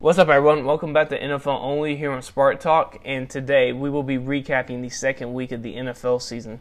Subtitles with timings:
[0.00, 0.64] What's up, everyone?
[0.64, 4.80] Welcome back to NFL Only here on Spark Talk, and today we will be recapping
[4.80, 6.60] the second week of the NFL season.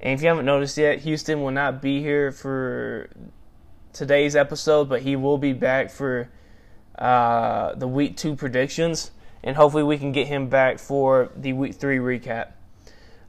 [0.00, 3.08] And if you haven't noticed yet, Houston will not be here for
[3.92, 6.28] today's episode, but he will be back for
[6.98, 9.12] uh, the week two predictions,
[9.44, 12.48] and hopefully we can get him back for the week three recap.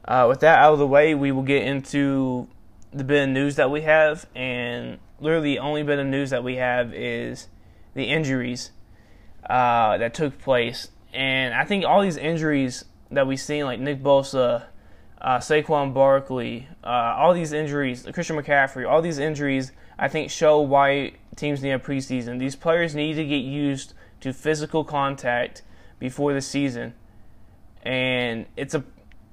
[0.04, 2.48] Uh, with that out of the way, we will get into
[2.92, 6.42] the bit of news that we have, and literally the only bit of news that
[6.42, 7.46] we have is
[7.94, 8.72] the injuries
[9.48, 10.88] uh, that took place.
[11.12, 14.64] And I think all these injuries that we've seen, like Nick Bosa,
[15.20, 20.60] uh, Saquon Barkley, uh, all these injuries, Christian McCaffrey, all these injuries, I think show
[20.60, 22.38] why teams need a preseason.
[22.38, 25.62] These players need to get used to physical contact
[25.98, 26.94] before the season,
[27.82, 28.84] and it's a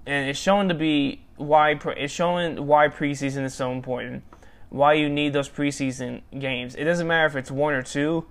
[0.08, 4.24] and it's shown to be why it's showing why preseason is so important.
[4.70, 6.76] Why you need those preseason games.
[6.76, 8.26] It doesn't matter if it's one or two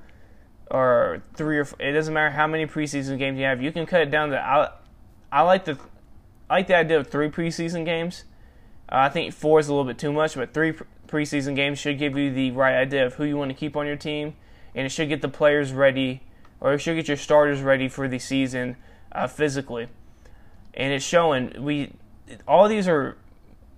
[0.71, 3.63] or three or four, it doesn't matter how many preseason games you have.
[3.63, 4.71] You can cut it down to I,
[5.31, 5.79] I like the
[6.49, 8.25] I like the idea of three preseason games.
[8.89, 10.75] Uh, I think four is a little bit too much, but three
[11.07, 13.87] preseason games should give you the right idea of who you want to keep on
[13.87, 14.35] your team,
[14.75, 16.23] and it should get the players ready,
[16.61, 18.77] or it should get your starters ready for the season
[19.13, 19.89] uh, physically.
[20.75, 21.93] And it's showing we
[22.49, 23.17] all these are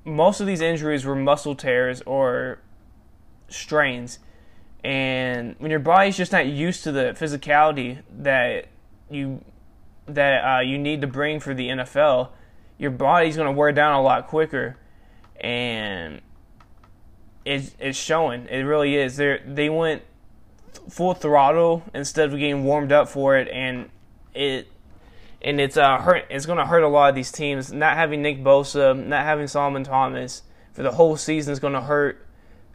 [0.05, 2.61] most of these injuries were muscle tears or
[3.48, 4.19] strains
[4.87, 8.67] and when your body's just not used to the physicality that
[9.11, 9.45] you
[10.06, 12.29] that uh, you need to bring for the NFL,
[12.79, 14.77] your body's going to wear down a lot quicker,
[15.41, 16.20] and
[17.45, 18.47] it's it's showing.
[18.47, 19.17] It really is.
[19.17, 20.03] They they went
[20.89, 23.91] full throttle instead of getting warmed up for it, and
[24.34, 24.69] it
[25.42, 26.27] and it's uh hurt.
[26.31, 27.73] It's going to hurt a lot of these teams.
[27.73, 30.42] Not having Nick Bosa, not having Solomon Thomas
[30.75, 32.26] for the whole season is going to hurt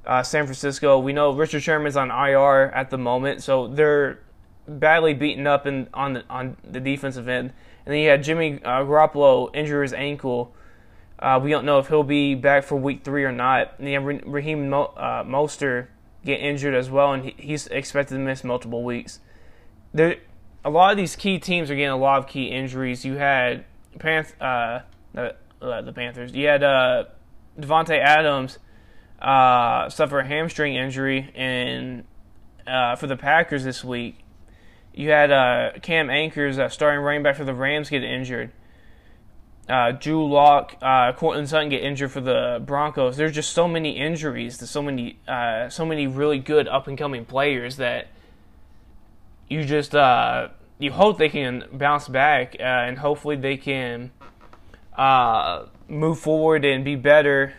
[0.05, 0.99] uh, San Francisco.
[0.99, 4.19] We know Richard Sherman's on IR at the moment, so they're
[4.67, 7.53] badly beaten up in, on the on the defensive end.
[7.85, 10.53] And then you had Jimmy uh, Garoppolo injure his ankle.
[11.19, 13.75] Uh, we don't know if he'll be back for week three or not.
[13.79, 15.87] And have Raheem Mo- uh, Mostert
[16.25, 19.19] get injured as well, and he, he's expected to miss multiple weeks.
[19.93, 20.17] There,
[20.63, 23.03] a lot of these key teams are getting a lot of key injuries.
[23.03, 23.65] You had
[23.97, 26.33] Panth- uh, the, uh, the Panthers.
[26.33, 27.05] You had uh,
[27.59, 28.59] Davante Adams
[29.21, 32.03] uh, suffer a hamstring injury in
[32.65, 34.17] uh, for the Packers this week.
[34.93, 38.51] You had uh, Cam Akers, uh, starting running back for the Rams, get injured.
[39.69, 43.15] Uh, Drew Lock, uh, Courtland Sutton get injured for the Broncos.
[43.15, 46.97] There's just so many injuries to so many, uh, so many really good up and
[46.97, 48.07] coming players that
[49.47, 54.11] you just you hope they can bounce back and hopefully they can
[55.87, 57.53] move forward and be better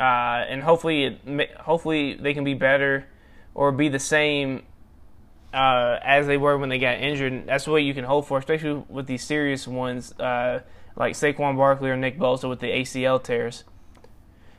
[0.00, 3.06] uh, and hopefully, it, hopefully they can be better
[3.54, 4.62] or be the same
[5.52, 7.46] uh, as they were when they got injured.
[7.46, 10.60] That's what you can hope for, especially with these serious ones uh,
[10.96, 13.64] like Saquon Barkley or Nick Bosa with the ACL tears.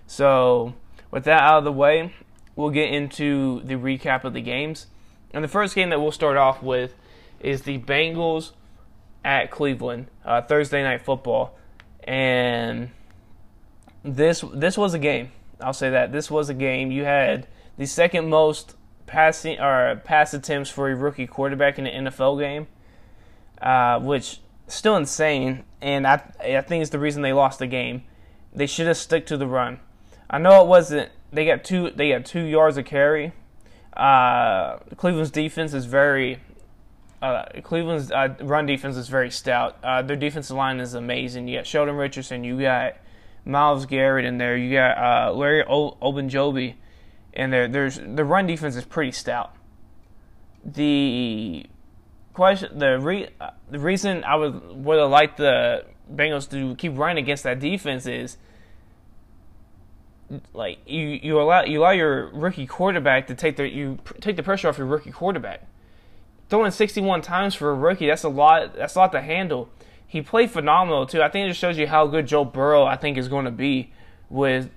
[0.05, 0.75] So,
[1.09, 2.13] with that out of the way,
[2.55, 4.87] we'll get into the recap of the games.
[5.33, 6.93] And the first game that we'll start off with
[7.39, 8.51] is the Bengals
[9.25, 11.57] at Cleveland, uh, Thursday night football,
[12.03, 12.91] and
[14.03, 15.31] this this was a game.
[15.59, 16.91] I'll say that this was a game.
[16.91, 17.47] You had
[17.77, 18.75] the second most
[19.05, 22.67] passing or pass attempts for a rookie quarterback in an NFL game,
[23.61, 25.63] uh, which still insane.
[25.81, 28.03] And I I think it's the reason they lost the game.
[28.53, 29.79] They should have stuck to the run.
[30.29, 31.11] I know it wasn't.
[31.31, 31.91] They got two.
[31.91, 33.33] They got two yards of carry.
[33.95, 36.39] Uh, Cleveland's defense is very.
[37.21, 39.77] Uh, Cleveland's uh, run defense is very stout.
[39.83, 41.47] Uh, their defensive line is amazing.
[41.47, 42.43] You got Sheldon Richardson.
[42.43, 42.95] You got
[43.45, 44.55] Myles Garrett in there.
[44.55, 46.75] You got uh, Larry Ogunjobi
[47.33, 47.67] in there.
[47.67, 49.55] There's the run defense is pretty stout.
[50.63, 51.65] The
[52.33, 53.29] question, the re,
[53.69, 58.05] the reason I would would have liked the Bengals to keep running against that defense
[58.05, 58.37] is
[60.53, 64.43] like you you allow you allow your rookie quarterback to take the you take the
[64.43, 65.67] pressure off your rookie quarterback.
[66.49, 68.75] Throwing 61 times for a rookie, that's a lot.
[68.75, 69.69] That's a lot to handle
[70.11, 71.21] he played phenomenal too.
[71.21, 73.51] I think it just shows you how good Joe Burrow I think is going to
[73.51, 73.93] be
[74.29, 74.69] with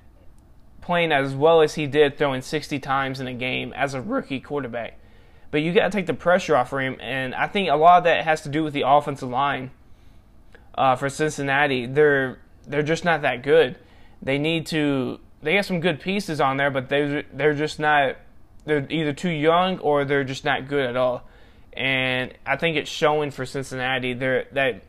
[0.81, 4.39] playing as well as he did, throwing 60 times in a game as a rookie
[4.39, 4.97] quarterback.
[5.51, 7.99] But you got to take the pressure off for him, and I think a lot
[7.99, 9.73] of that has to do with the offensive line
[10.77, 11.87] uh, for Cincinnati.
[11.87, 13.77] They're they're just not that good.
[14.23, 15.19] They need to.
[15.43, 18.19] They got some good pieces on there, but they they're just not.
[18.67, 21.29] They're either too young or they're just not good at all.
[21.73, 24.15] And I think it's showing for Cincinnati.
[24.15, 24.85] They're that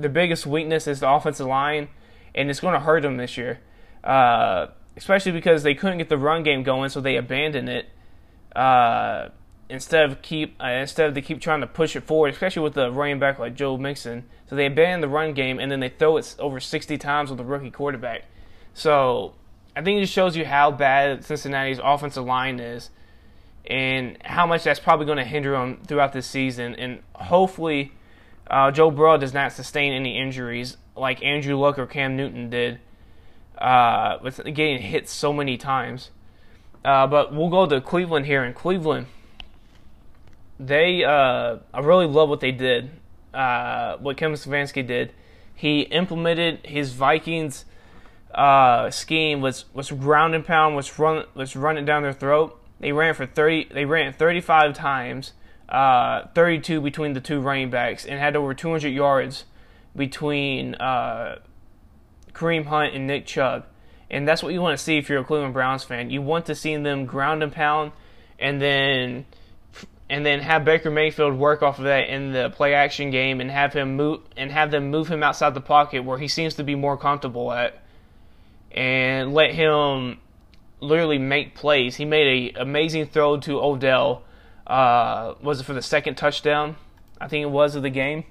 [0.00, 1.88] the biggest weakness is the offensive line,
[2.34, 3.60] and it's going to hurt them this year.
[4.02, 7.86] Uh, especially because they couldn't get the run game going, so they abandoned it.
[8.54, 9.28] Uh,
[9.70, 12.74] instead of keep uh, instead of they keep trying to push it forward, especially with
[12.74, 14.24] the running back like Joe Mixon.
[14.48, 17.38] So they abandon the run game and then they throw it over 60 times with
[17.38, 18.24] a rookie quarterback.
[18.74, 19.34] So
[19.76, 22.90] I think it just shows you how bad Cincinnati's offensive line is
[23.64, 26.74] and how much that's probably going to hinder them throughout this season.
[26.74, 27.92] And hopefully,
[28.50, 32.80] uh, Joe Burrow does not sustain any injuries like Andrew Luck or Cam Newton did
[33.58, 36.10] uh, with getting hit so many times.
[36.84, 38.42] Uh, but we'll go to Cleveland here.
[38.44, 39.06] In Cleveland,
[40.58, 42.90] they uh, I really love what they did.
[43.32, 45.12] Uh, what Kevin Stefanski did.
[45.54, 47.64] He implemented his Vikings
[48.34, 52.58] uh, scheme was was ground and pound, was run was running down their throat.
[52.80, 53.68] They ran for thirty.
[53.70, 55.32] They ran thirty five times,
[55.70, 59.44] uh, thirty two between the two running backs, and had over two hundred yards
[59.94, 61.38] between uh,
[62.32, 63.66] Kareem Hunt and Nick Chubb.
[64.10, 66.10] And that's what you want to see if you're a Cleveland Browns fan.
[66.10, 67.92] You want to see them ground and pound,
[68.38, 69.24] and then
[70.08, 73.48] and then have Baker Mayfield work off of that in the play action game, and
[73.50, 76.64] have him move and have them move him outside the pocket where he seems to
[76.64, 77.80] be more comfortable at,
[78.72, 80.18] and let him
[80.80, 81.94] literally make plays.
[81.94, 84.24] He made an amazing throw to Odell.
[84.66, 86.76] Uh, was it for the second touchdown?
[87.20, 88.24] I think it was of the game.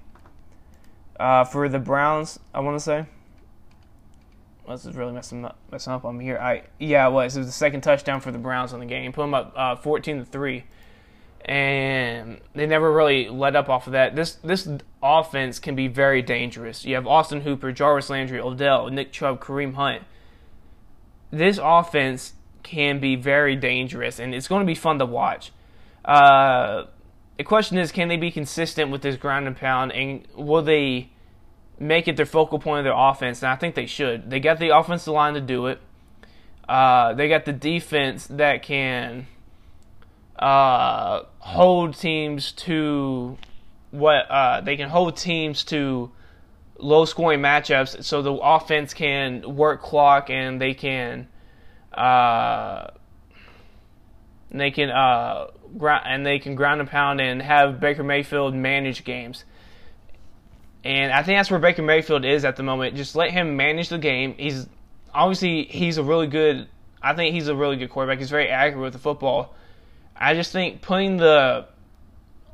[1.19, 3.05] Uh, for the Browns, I want to say.
[4.67, 6.37] This is really messing up, messing up on me here.
[6.37, 7.35] I yeah, it was.
[7.35, 9.11] It was the second touchdown for the Browns on the game.
[9.11, 10.65] Put them up uh, 14 to three,
[11.43, 14.15] and they never really let up off of that.
[14.15, 14.69] This this
[15.01, 16.85] offense can be very dangerous.
[16.85, 20.03] You have Austin Hooper, Jarvis Landry, Odell, Nick Chubb, Kareem Hunt.
[21.31, 25.51] This offense can be very dangerous, and it's going to be fun to watch.
[26.03, 26.85] Uh,
[27.37, 31.09] the question is, can they be consistent with this ground and pound, and will they
[31.79, 33.41] make it their focal point of their offense?
[33.41, 34.29] And I think they should.
[34.29, 35.79] They got the offensive line to do it.
[36.67, 39.25] Uh, they got the defense that can
[40.37, 43.37] uh, hold teams to
[43.91, 46.11] what uh, they can hold teams to
[46.77, 51.27] low scoring matchups, so the offense can work clock and they can
[51.93, 52.87] uh,
[54.51, 55.47] they can uh,
[55.81, 59.43] and they can ground and pound and have Baker Mayfield manage games.
[60.83, 62.95] And I think that's where Baker Mayfield is at the moment.
[62.95, 64.35] Just let him manage the game.
[64.37, 64.67] He's
[65.13, 66.67] obviously he's a really good.
[67.01, 68.19] I think he's a really good quarterback.
[68.19, 69.55] He's very accurate with the football.
[70.15, 71.67] I just think putting the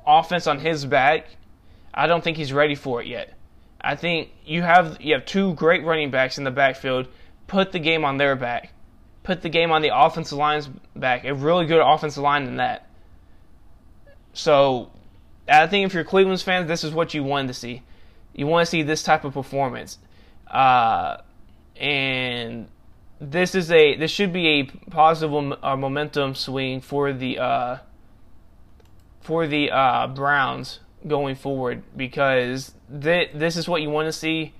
[0.06, 1.28] offense on his back,
[1.94, 3.34] I don't think he's ready for it yet.
[3.82, 7.08] I think you have you have two great running backs in the backfield.
[7.48, 8.72] Put the game on their back
[9.26, 12.88] put the game on the offensive line's back, a really good offensive line than that.
[14.36, 14.92] So,
[15.48, 17.82] I think if you're Cleveland's fans, this is what you want to see.
[18.34, 19.98] You want to see this type of performance,
[20.52, 21.18] uh,
[21.78, 22.68] and
[23.20, 27.78] this is a this should be a positive uh, momentum swing for the uh,
[29.22, 34.54] for the uh, Browns going forward because th- this is what you want to see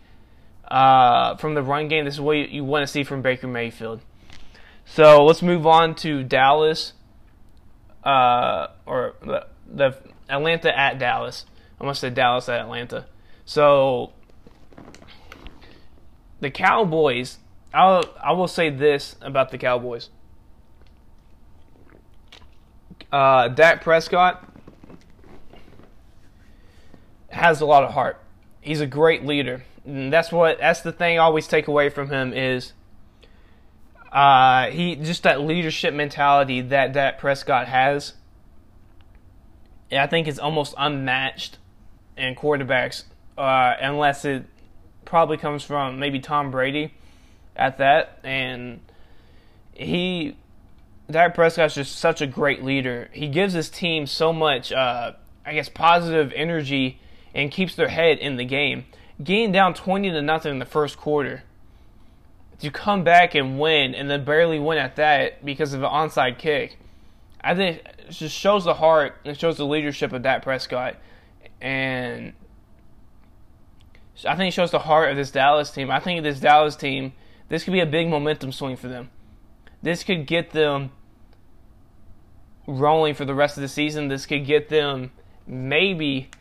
[0.70, 2.06] uh, from the run game.
[2.06, 4.02] This is what you, you want to see from Baker Mayfield.
[4.86, 6.94] So let's move on to Dallas,
[8.04, 9.16] uh, or
[9.68, 9.96] the,
[10.30, 11.46] Atlanta at Dallas.
[11.80, 13.06] I must say Dallas at Atlanta.
[13.46, 14.14] So
[16.40, 17.40] the Cowboys.
[17.74, 20.10] I'll I will say this about the Cowboys.
[23.12, 24.50] Uh, Dak Prescott
[27.30, 28.22] has a lot of heart.
[28.62, 29.64] He's a great leader.
[29.86, 32.74] And that's what that's the thing I always take away from him is
[34.12, 38.14] uh, he just that leadership mentality that that Prescott has.
[39.92, 41.58] I think is almost unmatched
[42.18, 43.04] in quarterbacks,
[43.38, 44.46] uh, unless it
[45.04, 46.94] probably comes from maybe Tom Brady
[47.56, 48.20] at that.
[48.24, 48.80] And
[49.74, 50.36] he,
[51.10, 53.10] Dak Prescott's just such a great leader.
[53.12, 55.14] He gives his team so much, uh,
[55.46, 57.00] I guess, positive energy
[57.34, 58.86] and keeps their head in the game.
[59.24, 61.44] Getting down twenty to nothing in the first quarter
[62.60, 66.38] to come back and win and then barely win at that because of an onside
[66.38, 66.78] kick.
[67.46, 70.96] I think it just shows the heart and shows the leadership of Dak Prescott.
[71.62, 72.34] And
[74.28, 75.92] I think it shows the heart of this Dallas team.
[75.92, 77.14] I think this Dallas team,
[77.50, 79.12] this could be a big momentum swing for them.
[79.84, 80.92] This could get them
[82.66, 84.08] rolling for the rest of the season.
[84.08, 85.12] This could get them
[85.46, 86.32] maybe,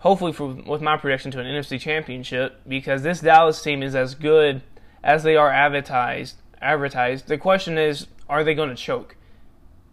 [0.00, 4.14] hopefully, for, with my prediction, to an NFC championship because this Dallas team is as
[4.14, 4.60] good
[5.02, 6.36] as they are advertised.
[6.60, 7.28] Advertised.
[7.28, 9.16] The question is, are they going to choke?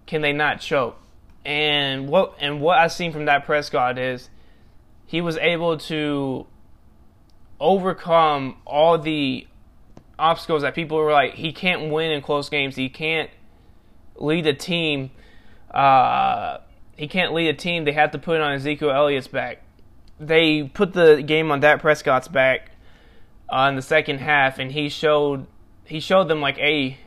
[0.08, 0.98] Can they not choke?
[1.46, 4.30] And what and what I've seen from Dak Prescott is
[5.06, 6.48] he was able to
[7.60, 9.48] overcome all the
[10.20, 12.76] obstacles that people were like he can't win in close games.
[12.76, 13.30] He can't
[14.16, 15.12] lead a team.
[15.72, 16.58] Uh,
[16.96, 17.86] he can't lead a team.
[17.86, 19.62] They have to put it on Ezekiel Elliott's back.
[20.20, 22.72] They put the game on Dak Prescott's back
[23.50, 25.46] uh, in the second half, and he showed
[25.86, 26.98] he showed them like, "Hey,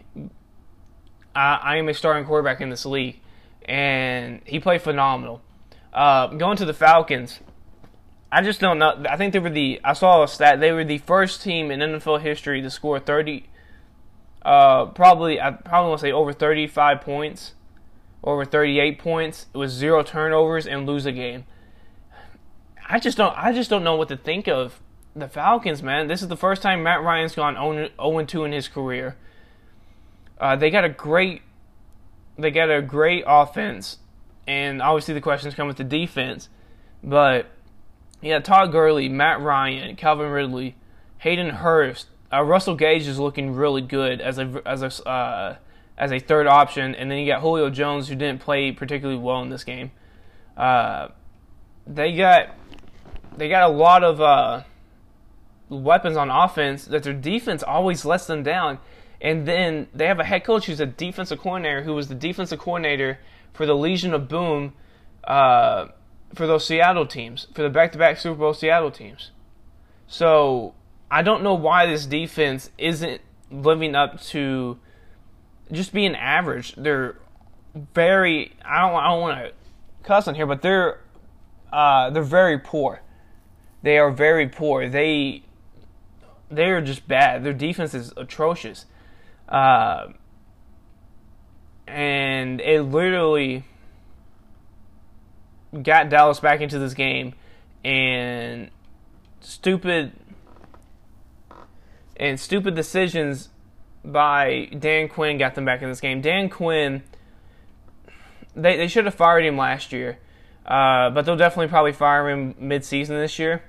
[1.40, 3.20] I, I am a starting quarterback in this league,"
[3.64, 5.40] and he played phenomenal.
[5.92, 7.40] Uh, going to the Falcons,
[8.30, 9.04] I just don't know.
[9.08, 9.80] I think they were the.
[9.82, 10.60] I saw a stat.
[10.60, 13.48] They were the first team in NFL history to score thirty.
[14.42, 17.54] Uh, probably I probably want to say over thirty-five points,
[18.22, 19.46] over thirty-eight points.
[19.54, 21.44] with zero turnovers and lose a game.
[22.88, 23.36] I just don't.
[23.36, 24.80] I just don't know what to think of
[25.14, 26.06] the Falcons, man.
[26.06, 29.16] This is the first time Matt Ryan's gone 0 2 in his career.
[30.40, 31.42] Uh, they got a great,
[32.38, 33.98] they got a great offense,
[34.46, 36.48] and obviously the questions come with the defense.
[37.04, 37.46] But
[38.22, 40.76] yeah, Todd Gurley, Matt Ryan, Calvin Ridley,
[41.18, 45.56] Hayden Hurst, uh, Russell Gage is looking really good as a as a uh,
[45.98, 49.42] as a third option, and then you got Julio Jones who didn't play particularly well
[49.42, 49.90] in this game.
[50.56, 51.08] Uh,
[51.86, 52.54] they got
[53.36, 54.62] they got a lot of uh,
[55.68, 58.78] weapons on offense that their defense always lets them down.
[59.20, 62.58] And then they have a head coach who's a defensive coordinator who was the defensive
[62.58, 63.18] coordinator
[63.52, 64.72] for the Legion of Boom
[65.24, 65.88] uh,
[66.34, 69.30] for those Seattle teams, for the back to back Super Bowl Seattle teams.
[70.06, 70.74] So
[71.10, 74.78] I don't know why this defense isn't living up to
[75.72, 76.74] just being average.
[76.76, 77.16] They're
[77.94, 79.52] very I don't I don't want to
[80.02, 81.00] cuss on here, but they're
[81.72, 83.02] uh, they're very poor.
[83.82, 84.88] They are very poor.
[84.88, 85.42] They
[86.50, 87.44] they're just bad.
[87.44, 88.86] Their defense is atrocious.
[89.50, 90.08] Uh,
[91.86, 93.64] and it literally
[95.82, 97.34] got Dallas back into this game,
[97.84, 98.70] and
[99.40, 100.12] stupid
[102.16, 103.48] and stupid decisions
[104.04, 106.20] by Dan Quinn got them back in this game.
[106.20, 107.02] Dan Quinn,
[108.54, 110.18] they they should have fired him last year,
[110.64, 113.62] uh, but they'll definitely probably fire him mid-season this year.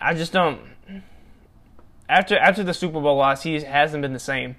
[0.00, 0.60] I just don't
[2.08, 4.56] after after the Super Bowl loss, he hasn't been the same.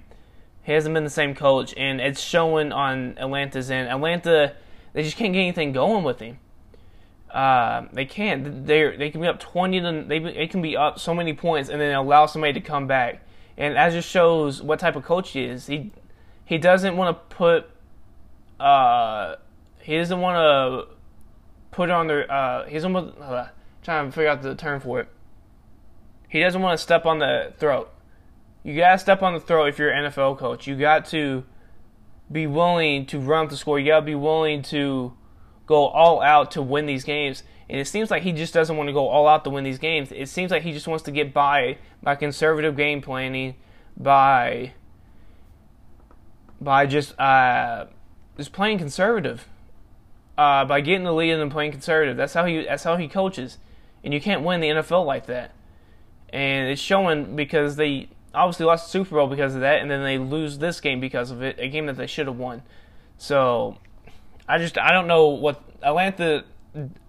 [0.68, 3.88] He hasn't been the same coach, and it's showing on Atlanta's end.
[3.88, 4.54] Atlanta,
[4.92, 6.40] they just can't get anything going with him.
[7.30, 8.66] Uh, they can't.
[8.66, 9.80] They they can be up twenty.
[9.80, 12.86] To, they they can be up so many points, and then allow somebody to come
[12.86, 13.22] back.
[13.56, 15.68] And that just shows what type of coach he is.
[15.68, 15.90] He
[16.44, 17.70] he doesn't want to put.
[18.60, 19.36] Uh,
[19.80, 20.94] he doesn't want to
[21.70, 22.30] put on their.
[22.30, 23.46] Uh, he's almost uh,
[23.82, 25.08] trying to figure out the term for it
[26.28, 27.90] he doesn't want to step on the throat.
[28.68, 30.66] You gotta step on the throat if you're an NFL coach.
[30.66, 31.44] You got to
[32.30, 33.78] be willing to run the score.
[33.78, 35.14] You gotta be willing to
[35.64, 37.44] go all out to win these games.
[37.70, 39.78] And it seems like he just doesn't want to go all out to win these
[39.78, 40.12] games.
[40.12, 43.54] It seems like he just wants to get by by conservative game planning,
[43.96, 44.74] by
[46.60, 47.86] by just uh,
[48.36, 49.48] just playing conservative,
[50.36, 52.18] uh, by getting the lead and then playing conservative.
[52.18, 53.56] That's how he that's how he coaches,
[54.04, 55.54] and you can't win the NFL like that
[56.30, 60.02] and it's showing because they obviously lost the Super Bowl because of that, and then
[60.02, 62.62] they lose this game because of it, a game that they should have won.
[63.18, 63.76] So
[64.48, 66.44] I just I don't know what Atlanta.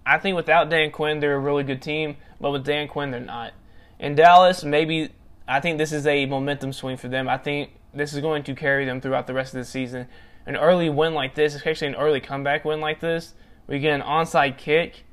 [0.04, 3.20] I think without Dan Quinn, they're a really good team, but with Dan Quinn, they're
[3.20, 3.52] not.
[3.98, 5.10] In Dallas, maybe
[5.46, 7.28] I think this is a momentum swing for them.
[7.28, 10.08] I think this is going to carry them throughout the rest of the season.
[10.46, 13.34] An early win like this, especially an early comeback win like this,
[13.68, 15.04] you get an onside kick,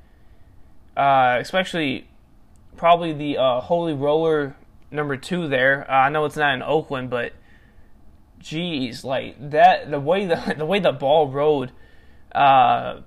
[0.96, 2.08] uh, especially
[2.76, 4.56] probably the uh, Holy Roller
[4.90, 5.90] number two there.
[5.90, 7.32] Uh, I know it's not in Oakland, but
[8.38, 11.72] geez, like that the way the the way the ball rode,
[12.32, 13.00] uh,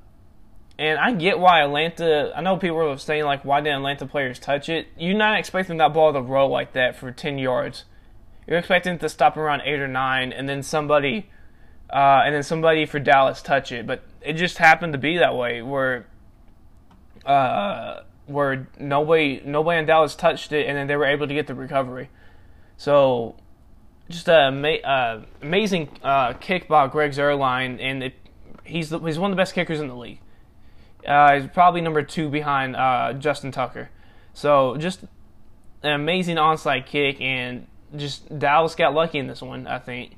[0.78, 2.32] and I get why Atlanta.
[2.36, 4.88] I know people were saying like, why didn't Atlanta players touch it?
[4.98, 7.86] You're not expecting that ball to roll like that for ten yards.
[8.48, 11.30] You're expecting it to stop around eight or nine, and then somebody,
[11.90, 13.88] uh, and then somebody for Dallas touch it.
[13.88, 16.08] But it just happened to be that way where.
[17.26, 21.48] Uh, where nobody nobody in Dallas touched it, and then they were able to get
[21.48, 22.10] the recovery.
[22.78, 23.36] So,
[24.10, 28.14] just an ama- uh, amazing uh, kick by Greg Zuerlein, and it,
[28.64, 30.20] he's the, he's one of the best kickers in the league.
[31.06, 33.90] Uh, he's probably number two behind uh, Justin Tucker.
[34.34, 35.04] So just
[35.84, 39.68] an amazing onside kick, and just Dallas got lucky in this one.
[39.68, 40.16] I think.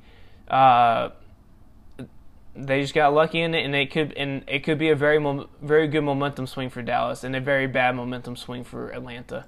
[2.56, 5.18] They just got lucky in it, and it could and it could be a very
[5.60, 9.46] very good momentum swing for Dallas and a very bad momentum swing for Atlanta.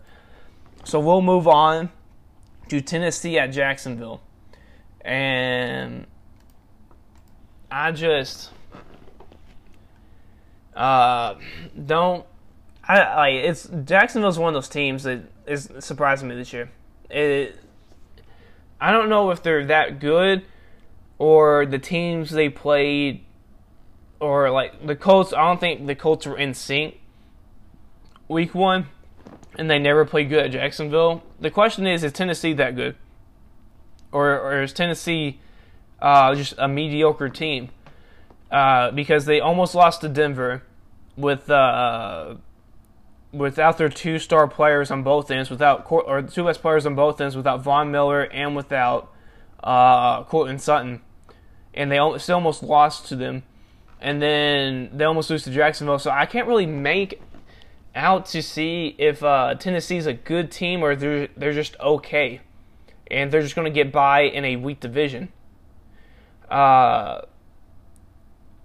[0.85, 1.91] So we'll move on
[2.69, 4.23] to Tennessee at Jacksonville,
[5.03, 6.07] and
[7.71, 8.51] I just
[10.75, 11.35] uh,
[11.85, 12.25] don't.
[12.89, 16.71] I like it's Jacksonville's one of those teams that is surprising me this year.
[17.09, 17.59] It,
[18.81, 20.45] I don't know if they're that good
[21.19, 23.25] or the teams they played
[24.21, 25.33] or like the Colts.
[25.33, 27.01] I don't think the Colts were in sync
[28.29, 28.87] week one,
[29.59, 31.23] and they never played good at Jacksonville.
[31.41, 32.97] The question is, is Tennessee that good,
[34.13, 35.41] or or is Tennessee
[36.01, 37.71] uh, just a mediocre team?
[38.51, 40.63] Uh, because they almost lost to Denver
[41.17, 42.37] with uh,
[43.33, 47.21] without their two star players on both ends, without or two best players on both
[47.21, 49.13] ends, without Von Miller and without
[49.63, 51.03] uh, Courtland Sutton,
[51.77, 53.43] and they still almost lost to them,
[54.01, 55.99] and then they almost lose to Jacksonville.
[55.99, 57.21] So I can't really make
[57.95, 62.41] out to see if uh, Tennessee's a good team or they're they're just okay,
[63.11, 65.33] and they're just going to get by in a weak division.
[66.51, 67.23] Uh,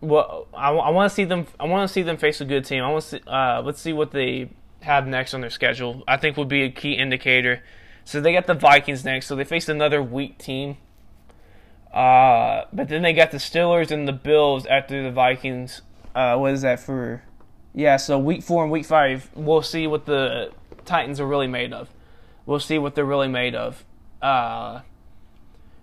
[0.01, 1.47] well, I, I want to see them.
[1.59, 2.83] I want to see them face a good team.
[2.83, 3.21] I want to.
[3.31, 4.49] Uh, let's see what they
[4.81, 6.03] have next on their schedule.
[6.07, 7.63] I think would be a key indicator.
[8.03, 9.27] So they got the Vikings next.
[9.27, 10.77] So they face another weak team.
[11.93, 15.81] Uh, but then they got the Steelers and the Bills after the Vikings.
[16.15, 17.23] Uh, what is that for?
[17.73, 20.51] Yeah, so week four and week five, we'll see what the
[20.85, 21.89] Titans are really made of.
[22.45, 23.85] We'll see what they're really made of.
[24.21, 24.81] Uh,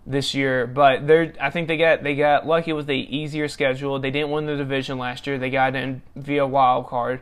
[0.08, 3.98] this year, but they're I think they got they got lucky with the easier schedule.
[3.98, 5.38] They didn't win the division last year.
[5.38, 7.20] They got in via wild card,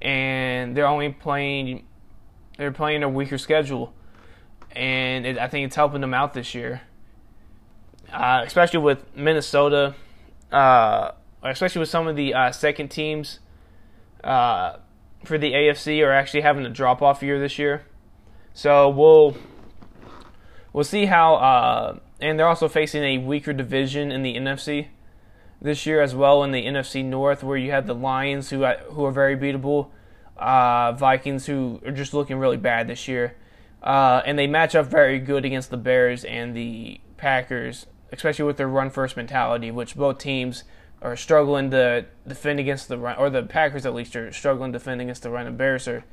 [0.00, 1.84] and they're only playing
[2.56, 3.92] they're playing a weaker schedule,
[4.72, 6.80] and it, I think it's helping them out this year,
[8.12, 9.94] uh, especially with Minnesota,
[10.52, 13.40] uh, especially with some of the uh, second teams
[14.22, 14.76] uh,
[15.24, 17.84] for the AFC are actually having a drop off year this year.
[18.52, 19.36] So we'll
[20.72, 24.88] we'll see how uh, and they're also facing a weaker division in the NFC
[25.60, 29.04] this year as well in the NFC North, where you have the Lions who who
[29.04, 29.88] are very beatable,
[30.38, 33.34] Vikings who are just looking really bad this year,
[33.82, 38.68] and they match up very good against the Bears and the Packers, especially with their
[38.68, 40.64] run first mentality, which both teams
[41.02, 44.78] are struggling to defend against the run, or the Packers at least are struggling to
[44.78, 45.44] defend against the run.
[45.44, 46.04] The Bears are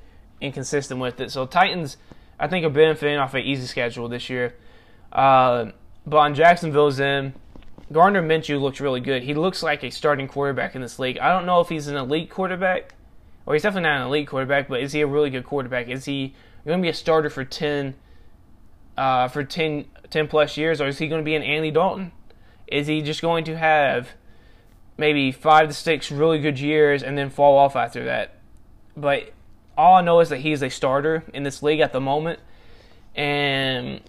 [0.42, 1.98] inconsistent with it, so Titans
[2.40, 4.56] I think are benefiting off an easy schedule this year.
[5.12, 5.72] Uh,
[6.06, 7.34] but on Jacksonville's end,
[7.92, 9.24] Gardner Minshew looks really good.
[9.24, 11.20] He looks like a starting quarterback in this league.
[11.20, 12.96] I don't know if he's an elite quarterback,
[13.46, 15.88] or he's definitely not an elite quarterback, but is he a really good quarterback?
[15.88, 16.34] Is he
[16.66, 17.94] going to be a starter for 10,
[18.98, 22.12] uh, for 10, 10 plus years, or is he going to be an Andy Dalton?
[22.68, 24.10] Is he just going to have
[24.98, 28.36] maybe five to six really good years and then fall off after that?
[28.96, 29.34] But
[29.78, 32.40] all I know is that he's a starter in this league at the moment,
[33.16, 34.02] and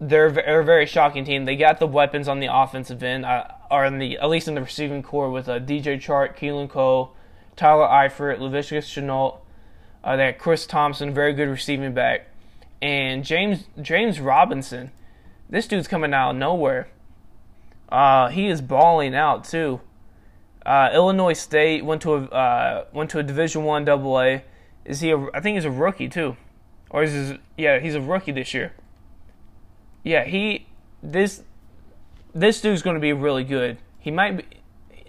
[0.00, 1.44] they're, a very shocking team.
[1.44, 4.54] They got the weapons on the offensive end, uh, or in the at least in
[4.54, 7.14] the receiving corps with uh, DJ Chark, Keelan Cole,
[7.56, 9.38] Tyler Eifert, Laviska Shenault.
[10.02, 12.28] Uh, they Chris Thompson, very good receiving back,
[12.80, 14.92] and James James Robinson.
[15.48, 16.88] This dude's coming out of nowhere.
[17.88, 19.80] Uh, he is balling out too.
[20.64, 24.40] Uh, Illinois State went to a uh, went to a Division One AA.
[24.84, 25.10] Is he?
[25.10, 26.36] A, I think he's a rookie too,
[26.90, 28.72] or is his, yeah he's a rookie this year
[30.02, 30.66] yeah, he
[31.02, 31.42] this
[32.34, 33.78] this dude's going to be really good.
[33.98, 34.44] He might be.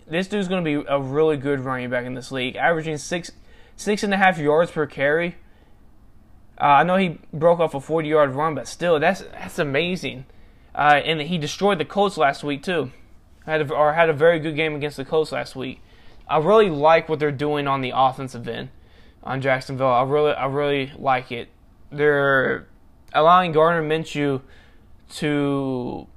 [0.07, 3.31] This dude's going to be a really good running back in this league, averaging six
[3.75, 5.35] six and a half yards per carry.
[6.61, 10.25] Uh, I know he broke off a 40 yard run, but still, that's that's amazing.
[10.75, 12.91] Uh, and he destroyed the Colts last week too.
[13.47, 15.81] Had a, or had a very good game against the Colts last week.
[16.27, 18.69] I really like what they're doing on the offensive end
[19.23, 19.87] on Jacksonville.
[19.87, 21.49] I really I really like it.
[21.91, 22.67] They're
[23.11, 24.41] allowing Gardner Minshew
[25.15, 26.07] to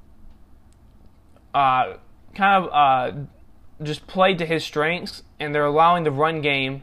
[1.55, 1.95] uh,
[2.35, 3.13] kind of uh,
[3.83, 6.83] just play to his strengths, and they're allowing the run game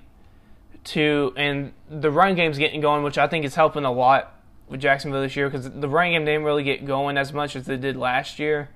[0.85, 4.35] to, and the run game's getting going, which I think is helping a lot
[4.67, 7.65] with Jacksonville this year because the run game didn't really get going as much as
[7.65, 8.69] they did last year.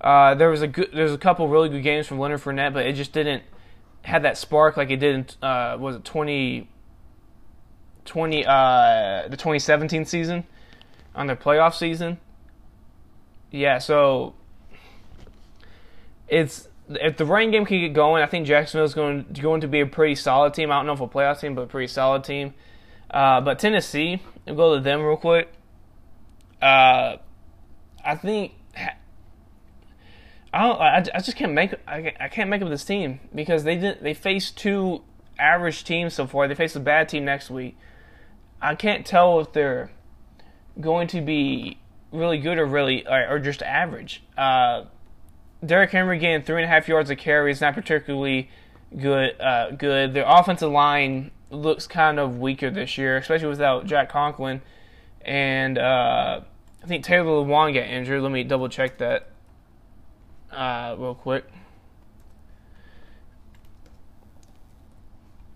[0.00, 2.86] Uh, there was a good, there's a couple really good games from Leonard Fournette, but
[2.86, 3.42] it just didn't
[4.02, 6.68] have that spark like it did in uh, was it 20,
[8.04, 10.44] 20 uh, the 2017 season
[11.14, 12.18] on their playoff season
[13.50, 14.34] yeah, so
[16.28, 19.80] it's if the running game can get going, I think Jacksonville's going going to be
[19.80, 20.70] a pretty solid team.
[20.70, 22.54] I don't know if a playoff team, but a pretty solid team.
[23.10, 25.50] Uh, but Tennessee, we'll go to them real quick.
[26.60, 27.16] Uh,
[28.04, 28.52] I think
[30.52, 30.80] I don't.
[30.80, 31.74] I, I just can't make.
[31.86, 34.02] I, I can't make up this team because they didn't.
[34.02, 35.02] They faced two
[35.38, 36.48] average teams so far.
[36.48, 37.76] They face a bad team next week.
[38.60, 39.90] I can't tell if they're
[40.80, 41.78] going to be
[42.12, 44.22] really good or really or, or just average.
[44.36, 44.84] Uh,
[45.64, 48.50] Derrick Henry getting three and a half yards of carry is not particularly
[48.96, 49.40] good.
[49.40, 50.14] Uh, good.
[50.14, 54.62] Their offensive line looks kind of weaker this year, especially without Jack Conklin,
[55.22, 56.40] and uh,
[56.82, 58.22] I think Taylor Lewan got injured.
[58.22, 59.30] Let me double check that
[60.52, 61.44] uh, real quick.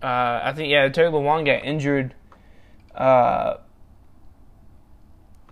[0.01, 2.13] Uh, I think yeah, Taylor Lewan got injured
[2.93, 3.55] uh,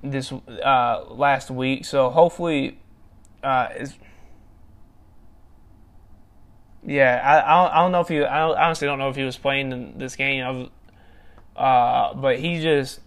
[0.04, 2.80] this uh, last week, so hopefully,
[3.44, 3.96] uh, is
[6.84, 9.24] yeah, I, I don't, I don't know if he I honestly don't know if he
[9.24, 10.70] was playing in this game.
[11.56, 13.02] Uh, but he just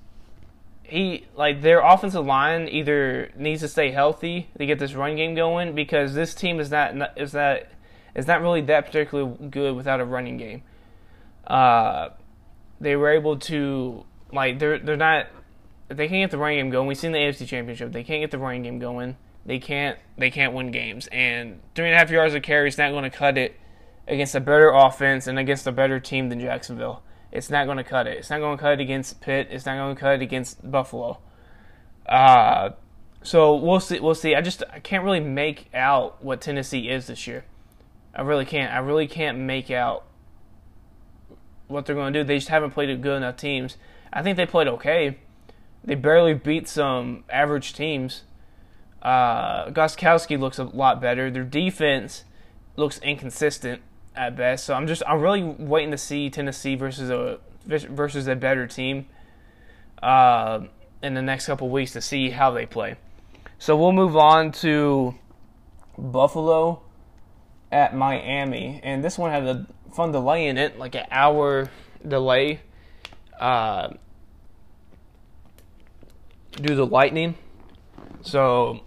[0.83, 5.35] he like their offensive line either needs to stay healthy to get this run game
[5.35, 7.73] going because this team is not is that
[8.15, 10.63] is not really that particularly good without a running game.
[11.47, 12.11] Uh,
[12.81, 15.27] they were able to like they're they're not
[15.89, 16.87] they can't get the running game going.
[16.87, 17.93] We've seen the AFC Championship.
[17.93, 19.17] They can't get the running game going.
[19.47, 21.09] They can't they can't win games.
[21.09, 23.59] And three and a half yards of carry is not going to cut it
[24.07, 27.03] against a better offense and against a better team than Jacksonville.
[27.33, 28.19] It's not going to cut it.
[28.19, 29.49] It's not going to cut it against Pitt.
[29.51, 31.19] It's not going to cut it against Buffalo.
[32.07, 32.71] Uh,
[33.23, 33.99] so we'll see.
[33.99, 34.35] We'll see.
[34.35, 37.45] I just I can't really make out what Tennessee is this year.
[38.15, 38.73] I really can't.
[38.73, 40.05] I really can't make out
[41.67, 42.25] what they're going to do.
[42.25, 43.79] They just haven't played good enough teams.
[44.13, 45.19] I think they played okay.
[45.83, 48.23] They barely beat some average teams.
[49.03, 51.31] Uh, Gostkowski looks a lot better.
[51.31, 52.25] Their defense
[52.77, 53.83] looks inconsistent
[54.15, 54.65] at best.
[54.65, 59.07] So I'm just I'm really waiting to see Tennessee versus a versus a better team
[60.03, 60.61] uh,
[61.03, 62.97] in the next couple weeks to see how they play.
[63.59, 65.15] So we'll move on to
[65.97, 66.83] Buffalo
[67.73, 71.71] at Miami, and this one had a fun delay in it, like an hour
[72.07, 72.61] delay.
[73.39, 73.95] Uh,
[76.61, 77.35] due to lightning.
[78.23, 78.81] So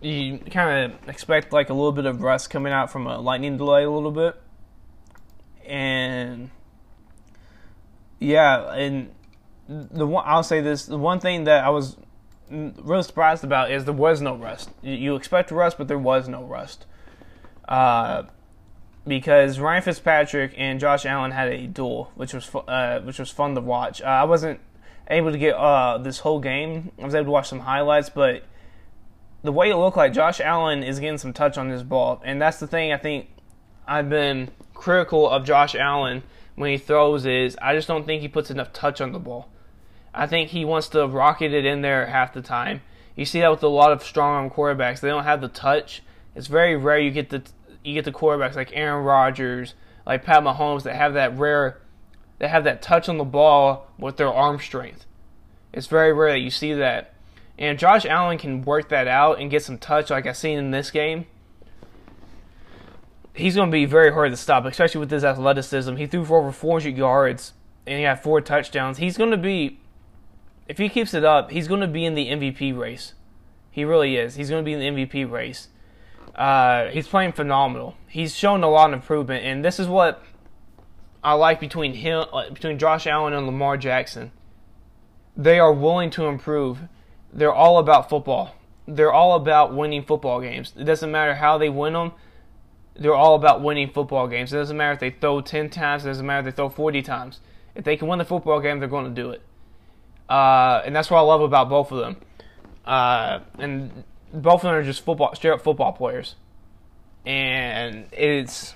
[0.00, 3.56] you kind of expect like a little bit of rust coming out from a lightning
[3.56, 4.40] delay a little bit
[5.66, 6.50] and
[8.18, 9.10] yeah and
[9.68, 11.96] the one i'll say this the one thing that i was
[12.50, 16.42] really surprised about is there was no rust you expect rust but there was no
[16.44, 16.86] rust
[17.68, 18.24] uh,
[19.06, 23.54] because Ryan Fitzpatrick and Josh Allen had a duel, which was uh, which was fun
[23.54, 24.02] to watch.
[24.02, 24.60] Uh, I wasn't
[25.08, 26.92] able to get uh, this whole game.
[27.00, 28.44] I was able to watch some highlights, but
[29.42, 32.40] the way it looked like Josh Allen is getting some touch on this ball, and
[32.40, 33.28] that's the thing I think
[33.86, 36.22] I've been critical of Josh Allen
[36.54, 39.48] when he throws is I just don't think he puts enough touch on the ball.
[40.12, 42.82] I think he wants to rocket it in there half the time.
[43.16, 45.00] You see that with a lot of strong arm quarterbacks.
[45.00, 46.02] They don't have the touch.
[46.34, 47.42] It's very rare you get the
[47.84, 49.74] you get the quarterbacks like Aaron Rodgers,
[50.06, 51.80] like Pat Mahomes that have that rare
[52.38, 55.06] that have that touch on the ball with their arm strength.
[55.72, 57.09] It's very rare that you see that.
[57.60, 60.70] And Josh Allen can work that out and get some touch like I've seen in
[60.70, 61.26] this game.
[63.34, 65.94] He's going to be very hard to stop, especially with his athleticism.
[65.96, 67.52] He threw for over 400 yards
[67.86, 68.96] and he had four touchdowns.
[68.96, 69.78] He's going to be,
[70.68, 73.12] if he keeps it up, he's going to be in the MVP race.
[73.70, 74.36] He really is.
[74.36, 75.68] He's going to be in the MVP race.
[76.34, 77.94] Uh, he's playing phenomenal.
[78.08, 80.22] He's shown a lot of improvement, and this is what
[81.22, 84.32] I like between him, between Josh Allen and Lamar Jackson.
[85.36, 86.80] They are willing to improve
[87.32, 88.54] they're all about football.
[88.86, 90.72] They're all about winning football games.
[90.76, 92.12] It doesn't matter how they win them.
[92.96, 94.52] They're all about winning football games.
[94.52, 96.04] It doesn't matter if they throw 10 times.
[96.04, 97.40] It doesn't matter if they throw 40 times.
[97.74, 99.42] If they can win the football game, they're going to do it.
[100.28, 102.16] Uh, and that's what I love about both of them.
[102.84, 106.34] Uh, and both of them are just football, straight up football players.
[107.24, 108.74] And it's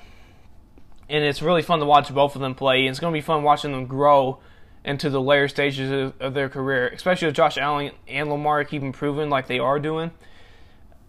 [1.09, 2.81] and it's really fun to watch both of them play.
[2.81, 4.39] And it's going to be fun watching them grow
[4.85, 8.83] into the later stages of, of their career, especially if Josh Allen and Lamar keep
[8.83, 10.11] improving like they are doing.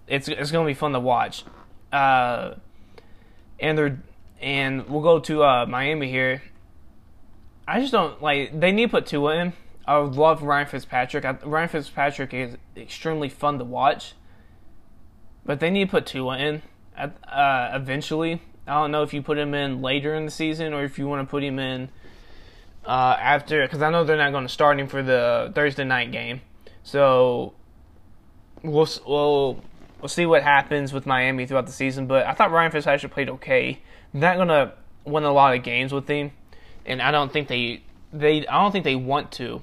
[0.07, 1.43] It's it's going to be fun to watch.
[1.91, 2.55] Uh,
[3.59, 3.99] and they're
[4.39, 6.43] and we'll go to uh, Miami here.
[7.67, 9.53] I just don't like they need to put Tua in.
[9.87, 11.25] I love Ryan Fitzpatrick.
[11.25, 14.13] I, Ryan Fitzpatrick is extremely fun to watch,
[15.45, 16.61] but they need to put Tua in
[16.97, 18.41] uh, eventually.
[18.67, 21.07] I don't know if you put him in later in the season or if you
[21.07, 21.89] want to put him in
[22.85, 26.11] uh, after because I know they're not going to start him for the Thursday night
[26.11, 26.41] game.
[26.83, 27.53] So
[28.63, 29.61] we'll we'll
[30.01, 32.07] we'll see what happens with Miami throughout the season.
[32.07, 33.81] But I thought Ryan Fitzpatrick played okay.
[34.13, 36.31] Not going to win a lot of games with him,
[36.85, 39.61] and I don't think they they I don't think they want to.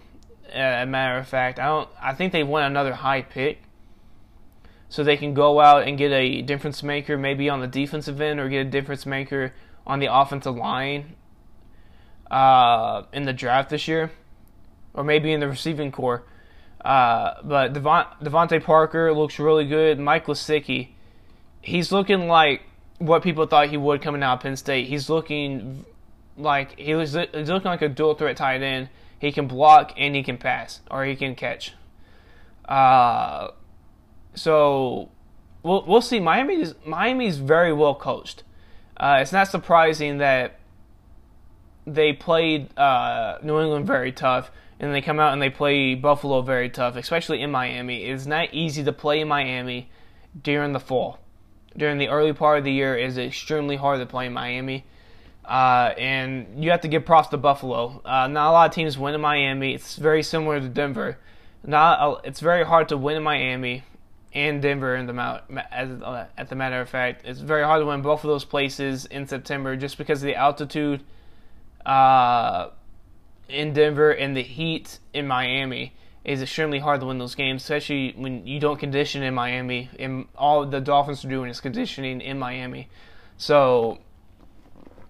[0.53, 1.89] A matter of fact, I don't.
[2.01, 3.63] I think they want another high pick,
[4.89, 8.39] so they can go out and get a difference maker, maybe on the defensive end,
[8.39, 9.55] or get a difference maker
[9.87, 11.17] on the offensive line
[12.33, 14.11] uh, in the draft this year,
[14.95, 16.25] or maybe in the receiving corps.
[16.83, 20.01] Uh, but Devon, DeVante Parker looks really good.
[20.01, 20.89] Mike Gesicki,
[21.61, 22.63] he's looking like
[22.99, 24.89] what people thought he would coming out of Penn State.
[24.89, 25.85] He's looking
[26.37, 28.89] like he was he's looking like a dual threat tight end.
[29.19, 31.75] He can block and he can pass or he can catch.
[32.65, 33.49] Uh,
[34.35, 35.11] so
[35.63, 36.19] we'll we'll see.
[36.19, 38.43] Miami is Miami's very well coached.
[38.97, 40.59] Uh, it's not surprising that
[41.87, 46.43] they played uh, New England very tough, and they come out and they play Buffalo
[46.43, 48.05] very tough, especially in Miami.
[48.05, 49.91] It's not easy to play in Miami
[50.41, 51.19] during the fall.
[51.77, 54.85] During the early part of the year, is extremely hard to play in Miami.
[55.45, 58.01] Uh, and you have to give props to Buffalo.
[58.05, 59.75] Uh, not a lot of teams win in Miami.
[59.75, 61.19] It's very similar to Denver.
[61.65, 63.85] Not a, it's very hard to win in Miami
[64.33, 64.95] and Denver.
[64.95, 68.23] In the as uh, at the matter of fact, it's very hard to win both
[68.23, 71.03] of those places in September just because of the altitude
[71.87, 72.69] uh,
[73.49, 78.15] in Denver and the heat in Miami is extremely hard to win those games, especially
[78.17, 79.91] when you don't condition in Miami.
[79.99, 82.89] And all the Dolphins are doing is conditioning in Miami.
[83.37, 83.99] So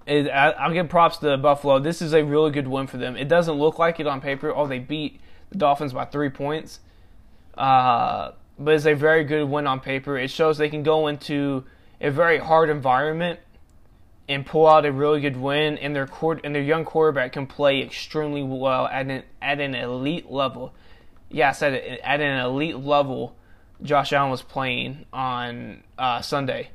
[0.07, 1.79] it, I, will give props to Buffalo.
[1.79, 3.17] This is a really good win for them.
[3.17, 4.55] It doesn't look like it on paper.
[4.55, 6.81] Oh, they beat the Dolphins by three points.
[7.57, 10.17] Uh, but it's a very good win on paper.
[10.17, 11.65] It shows they can go into
[12.01, 13.41] a very hard environment
[14.29, 15.79] and pull out a really good win.
[15.79, 19.75] And their court and their young quarterback can play extremely well at an at an
[19.75, 20.75] elite level.
[21.29, 23.37] Yeah, I said it, at an elite level.
[23.83, 26.71] Josh Allen was playing on uh, Sunday.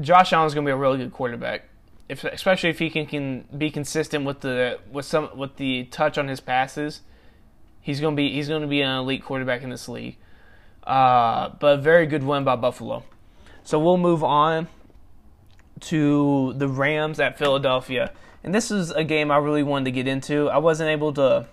[0.00, 1.64] Josh Allen's going to be a really good quarterback
[2.08, 6.16] if especially if he can, can be consistent with the with some with the touch
[6.16, 7.02] on his passes,
[7.80, 10.16] he's gonna be he's gonna be an elite quarterback in this league.
[10.84, 13.04] Uh, but a very good win by Buffalo.
[13.62, 14.68] So we'll move on
[15.80, 18.12] to the Rams at Philadelphia,
[18.44, 20.48] and this is a game I really wanted to get into.
[20.48, 21.46] I wasn't able to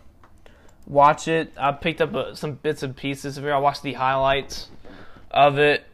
[0.87, 1.53] watch it.
[1.57, 3.49] I picked up uh, some bits and pieces of it.
[3.49, 4.69] I watched the highlights
[5.31, 5.85] of it,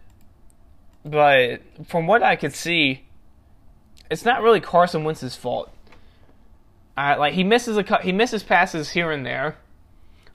[1.06, 3.04] but from what I could see
[4.12, 5.72] it's not really Carson Wentz's fault.
[6.98, 9.56] Uh, like he misses a he misses passes here and there.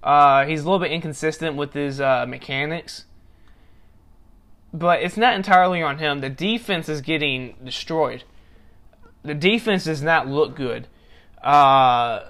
[0.03, 3.05] Uh, he's a little bit inconsistent with his uh, mechanics,
[4.73, 6.21] but it's not entirely on him.
[6.21, 8.25] The defense is getting destroyed.
[9.23, 10.87] The defense does not look good,
[11.43, 12.27] uh,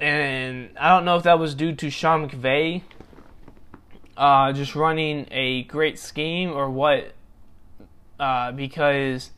[0.00, 2.82] and I don't know if that was due to Sean McVay
[4.16, 7.12] uh, just running a great scheme or what,
[8.18, 9.30] uh, because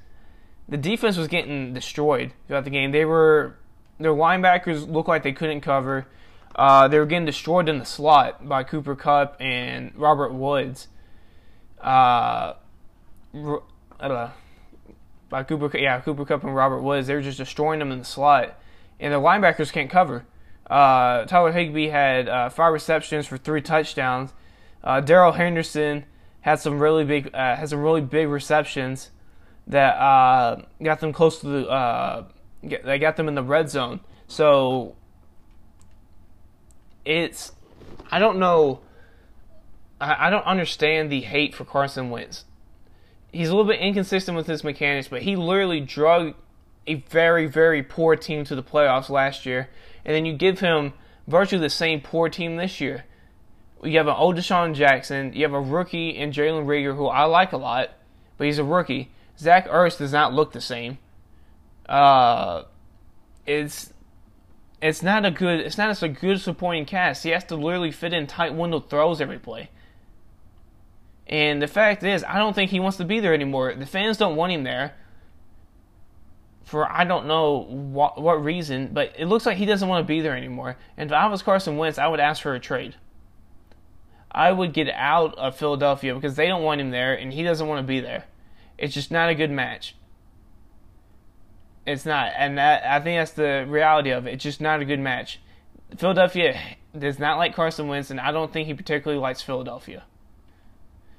[0.68, 2.92] the defense was getting destroyed throughout the game.
[2.92, 3.56] They were
[3.98, 6.06] their linebackers looked like they couldn't cover.
[6.54, 10.88] Uh, they were getting destroyed in the slot by Cooper Kupp and Robert Woods.
[11.86, 12.54] Uh,
[14.00, 14.30] uh,
[15.28, 17.06] by Cooper, yeah, Cooper Kupp and Robert Woods.
[17.06, 18.58] They were just destroying them in the slot,
[18.98, 20.26] and the linebackers can't cover.
[20.68, 24.32] Uh, Tyler Higbee had uh, five receptions for three touchdowns.
[24.82, 26.04] Uh, Darrell Henderson
[26.40, 29.10] had some really big, uh, had some really big receptions
[29.68, 31.68] that uh, got them close to the.
[31.68, 32.24] Uh,
[32.66, 34.00] get, they got them in the red zone.
[34.26, 34.96] So
[37.04, 37.52] it's.
[38.10, 38.80] I don't know.
[40.00, 42.44] I, I don't understand the hate for Carson Wentz.
[43.32, 46.34] He's a little bit inconsistent with his mechanics, but he literally drug
[46.86, 49.68] a very, very poor team to the playoffs last year,
[50.04, 50.92] and then you give him
[51.26, 53.04] virtually the same poor team this year.
[53.82, 57.24] You have an old DeSean Jackson, you have a rookie in Jalen Reagor, who I
[57.24, 57.90] like a lot,
[58.38, 59.10] but he's a rookie.
[59.38, 60.98] Zach Ertz does not look the same.
[61.88, 62.62] Uh,
[63.44, 63.92] it's
[64.80, 67.22] it's not a good it's not as a good supporting cast.
[67.22, 69.70] He has to literally fit in tight window throws every play.
[71.26, 73.74] And the fact is, I don't think he wants to be there anymore.
[73.74, 74.94] The fans don't want him there.
[76.64, 80.08] For I don't know what what reason, but it looks like he doesn't want to
[80.08, 80.76] be there anymore.
[80.96, 82.96] And if I was Carson Wentz, I would ask for a trade.
[84.32, 87.66] I would get out of Philadelphia because they don't want him there, and he doesn't
[87.66, 88.24] want to be there.
[88.76, 89.94] It's just not a good match.
[91.86, 94.34] It's not, and that, I think that's the reality of it.
[94.34, 95.40] It's just not a good match.
[95.96, 96.58] Philadelphia
[96.98, 100.02] does not like Carson Wentz, and I don't think he particularly likes Philadelphia.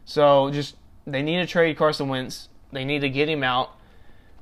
[0.07, 2.47] So just they need to trade Carson Wentz.
[2.71, 3.71] They need to get him out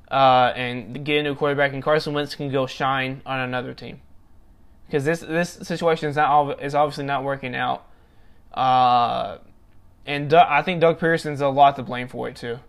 [0.09, 3.99] uh, and get a new quarterback, and Carson Wentz can go shine on another team.
[4.85, 7.87] Because this this situation is not is obviously not working out.
[8.53, 9.39] Uh,
[10.05, 12.59] and I think Doug Pederson's a lot to blame for it too.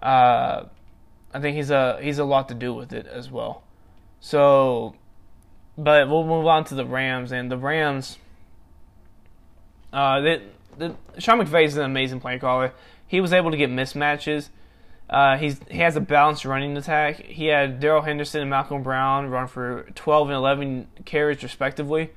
[0.00, 0.66] Uh,
[1.34, 3.64] I think he's a he's a lot to do with it as well.
[4.20, 4.94] So,
[5.76, 8.18] but we'll move on to the Rams and the Rams.
[9.92, 10.42] Uh, the,
[10.78, 12.72] the Sean McVay is an amazing play caller.
[13.06, 14.48] He was able to get mismatches.
[15.08, 17.16] Uh, he's he has a balanced running attack.
[17.16, 22.10] He had Darrell Henderson and Malcolm Brown run for 12 and 11 carries respectively.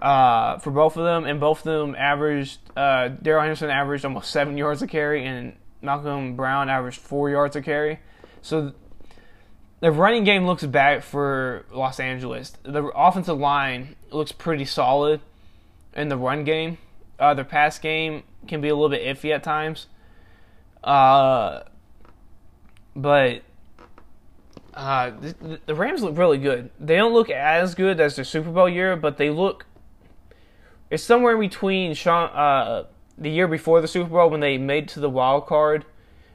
[0.00, 2.58] Uh, for both of them, and both of them averaged.
[2.76, 7.54] Uh, Darrell Henderson averaged almost seven yards a carry, and Malcolm Brown averaged four yards
[7.54, 8.00] a carry.
[8.42, 8.72] So
[9.78, 12.52] the running game looks bad for Los Angeles.
[12.64, 15.20] The offensive line looks pretty solid
[15.94, 16.78] in the run game.
[17.22, 19.86] Uh, their pass game can be a little bit iffy at times.
[20.82, 21.60] Uh,
[22.96, 23.42] but
[24.74, 26.70] Uh, the, the Rams look really good.
[26.80, 29.66] They don't look as good as their Super Bowl year, but they look.
[30.90, 32.84] It's somewhere in between Sean, uh,
[33.18, 35.84] the year before the Super Bowl when they made to the wild card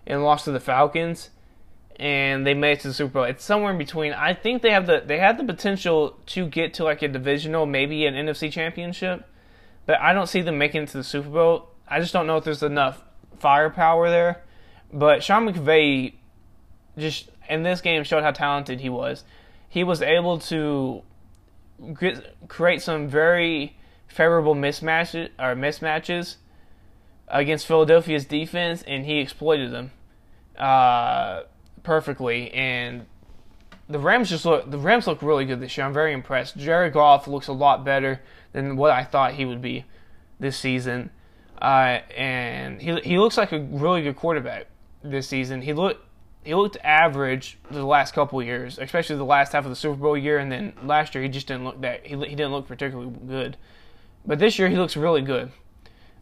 [0.06, 1.32] and lost to the Falcons,
[2.00, 3.24] and they made to the Super Bowl.
[3.24, 4.14] It's somewhere in between.
[4.14, 7.66] I think they have the they have the potential to get to like a divisional,
[7.66, 9.26] maybe an NFC championship,
[9.88, 11.70] but I don't see them making it to the Super Bowl.
[11.88, 13.02] I just don't know if there's enough
[13.40, 14.44] firepower there.
[14.94, 16.14] But Sean McVay
[16.98, 19.24] just in this game showed how talented he was.
[19.70, 21.02] He was able to
[22.48, 26.36] create some very favorable mismatches or mismatches
[27.28, 29.92] against Philadelphia's defense, and he exploited them
[30.58, 31.44] uh,
[31.84, 32.52] perfectly.
[32.54, 33.06] And
[33.90, 35.86] the Rams just look the Rams look really good this year.
[35.86, 36.58] I'm very impressed.
[36.58, 38.22] Jared Goff looks a lot better
[38.52, 39.86] than what I thought he would be
[40.40, 41.10] this season,
[41.62, 44.68] uh, and he he looks like a really good quarterback
[45.04, 45.62] this season.
[45.62, 46.06] He looked
[46.44, 50.18] he looked average the last couple years, especially the last half of the Super Bowl
[50.18, 53.12] year, and then last year he just didn't look that he he didn't look particularly
[53.28, 53.58] good.
[54.26, 55.52] But this year he looks really good.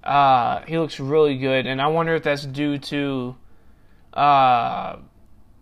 [0.03, 3.35] Uh, he looks really good, and I wonder if that's due to
[4.13, 4.97] uh,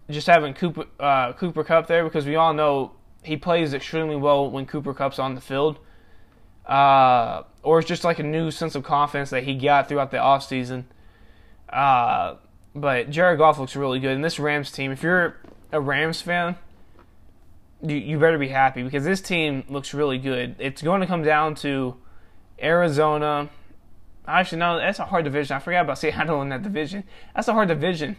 [0.10, 2.92] just having Cooper uh, Cooper Kupp there because we all know
[3.24, 5.80] he plays extremely well when Cooper Kupp's on the field.
[6.66, 10.18] Uh, or it's just like a new sense of confidence that he got throughout the
[10.18, 10.86] offseason.
[11.70, 12.36] Uh,
[12.76, 14.12] but Jared Goff looks really good.
[14.12, 15.38] And this Rams team, if you're
[15.72, 16.58] a Rams fan,
[17.82, 20.56] you, you better be happy because this team looks really good.
[20.60, 21.96] It's going to come down to
[22.62, 23.50] Arizona.
[24.26, 25.56] Actually, no, that's a hard division.
[25.56, 27.04] I forgot about Seattle in that division.
[27.36, 28.18] That's a hard division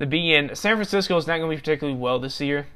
[0.00, 0.54] to be in.
[0.56, 2.66] San Francisco is not going to be particularly well this year,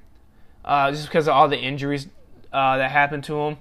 [0.64, 2.06] uh, just because of all the injuries
[2.52, 3.56] uh, that happened to them.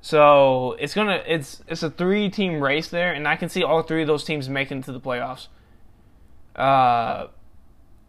[0.00, 3.82] So it's gonna it's it's a three team race there, and I can see all
[3.82, 5.48] three of those teams making it to the playoffs.
[6.54, 7.26] Uh,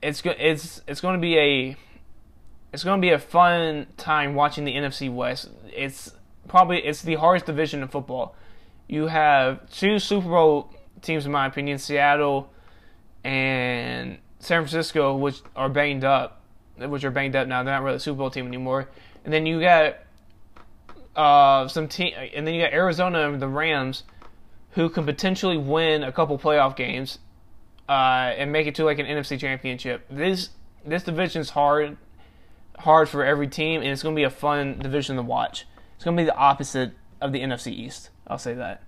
[0.02, 1.76] it's go- it's it's going to be a
[2.72, 5.50] it's going to be a fun time watching the NFC West.
[5.76, 6.12] It's
[6.48, 8.36] probably it's the hardest division in football.
[8.88, 12.54] You have two Super Bowl teams, in my opinion, Seattle
[13.24, 16.42] and San Francisco, which are banged up,
[16.78, 17.64] which are banged up now.
[17.64, 18.90] They're not really a Super Bowl team anymore.
[19.26, 19.98] And then you got
[21.18, 24.04] uh, some team, and then you got Arizona and the Rams,
[24.72, 27.20] who can potentially win a couple playoff games
[27.90, 30.06] uh, and make it to like an NFC championship.
[30.10, 30.50] This
[30.86, 31.98] this division's hard
[32.80, 35.66] hard for every team, and it's going to be a fun division to watch.
[35.96, 38.12] It's going to be the opposite of the NFC East.
[38.28, 38.84] I'll say that.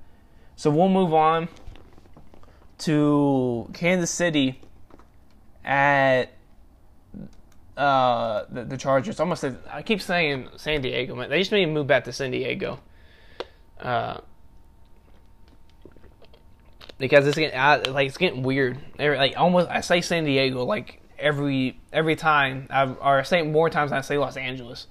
[0.56, 1.50] So we'll move on
[2.80, 4.62] to Kansas City
[5.70, 6.34] at
[7.78, 9.20] uh, the, the Chargers.
[9.20, 11.16] Almost, I keep saying San Diego.
[11.16, 11.30] Man.
[11.30, 12.80] They just made me move back to San Diego.
[13.80, 14.20] Uh,
[16.98, 18.80] because it's getting I, like it's getting weird.
[18.98, 23.70] Like almost, I say San Diego like every every time, I, or I say more
[23.70, 24.88] times I say Los Angeles.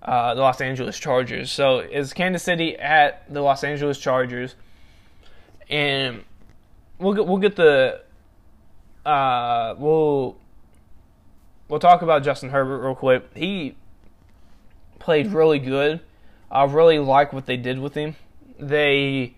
[0.00, 1.50] Uh, the Los Angeles Chargers.
[1.50, 4.54] So it's Kansas City at the Los Angeles Chargers,
[5.68, 6.22] and
[6.98, 8.02] we'll get we'll get the
[9.04, 10.36] uh, we'll
[11.68, 13.28] we'll talk about Justin Herbert real quick.
[13.34, 13.76] He
[14.98, 16.00] played really good.
[16.50, 18.16] I really like what they did with him.
[18.58, 19.34] They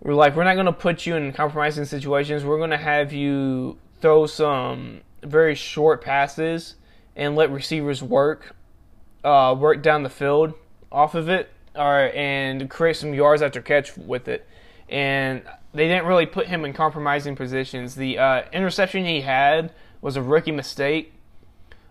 [0.00, 2.44] we're like, we're not going to put you in compromising situations.
[2.44, 6.76] We're going to have you throw some very short passes
[7.16, 8.54] and let receivers work,
[9.24, 10.54] uh, work down the field
[10.92, 14.46] off of it, or and create some yards after catch with it.
[14.88, 15.42] And
[15.76, 17.94] they didn't really put him in compromising positions.
[17.94, 21.12] The uh, interception he had was a rookie mistake.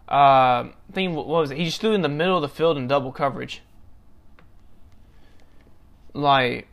[0.09, 1.57] Uh, I think what was it?
[1.57, 3.61] He just threw in the middle of the field in double coverage.
[6.13, 6.67] Like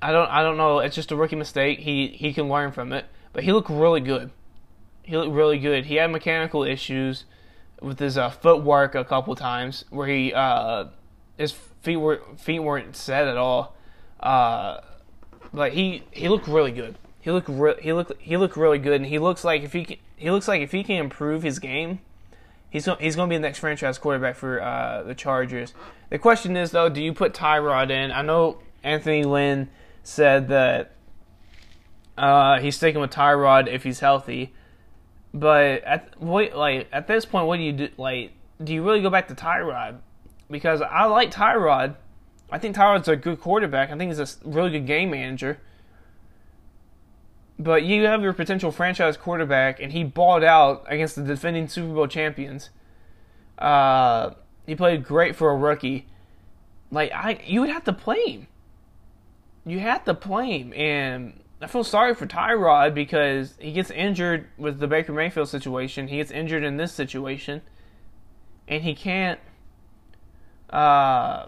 [0.00, 0.78] I don't I don't know.
[0.78, 1.80] It's just a rookie mistake.
[1.80, 3.06] He he can learn from it.
[3.32, 4.30] But he looked really good.
[5.02, 5.86] He looked really good.
[5.86, 7.24] He had mechanical issues
[7.80, 10.86] with his uh, footwork a couple times where he uh,
[11.36, 13.76] his feet were feet weren't set at all.
[15.54, 16.96] But he he looked really good.
[17.20, 19.84] He looked re- he looked he looked really good, and he looks like if he
[19.84, 22.00] can, he looks like if he can improve his game,
[22.68, 25.72] he's he's going to be the next franchise quarterback for uh, the Chargers.
[26.10, 28.10] The question is though, do you put Tyrod in?
[28.10, 29.70] I know Anthony Lynn
[30.02, 30.90] said that
[32.18, 34.52] uh, he's sticking with Tyrod if he's healthy.
[35.32, 37.88] But at wait, like at this point, what do you do?
[37.96, 38.32] Like,
[38.62, 39.98] do you really go back to Tyrod?
[40.50, 41.94] Because I like Tyrod.
[42.54, 43.90] I think Tyrod's a good quarterback.
[43.90, 45.58] I think he's a really good game manager.
[47.58, 51.94] But you have your potential franchise quarterback, and he balled out against the defending Super
[51.94, 52.70] Bowl champions.
[53.58, 54.30] Uh,
[54.66, 56.06] he played great for a rookie.
[56.90, 58.46] Like I, you would have to play him
[59.66, 60.72] you had to play him.
[60.74, 66.08] And I feel sorry for Tyrod because he gets injured with the Baker Mayfield situation.
[66.08, 67.62] He gets injured in this situation
[68.68, 69.40] and he can't.
[70.70, 71.46] Uh,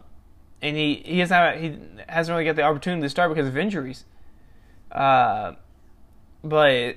[0.63, 1.79] and he he hasn't he
[2.09, 4.05] hasn't really got the opportunity to start because of injuries.
[4.91, 5.53] Uh,
[6.43, 6.97] but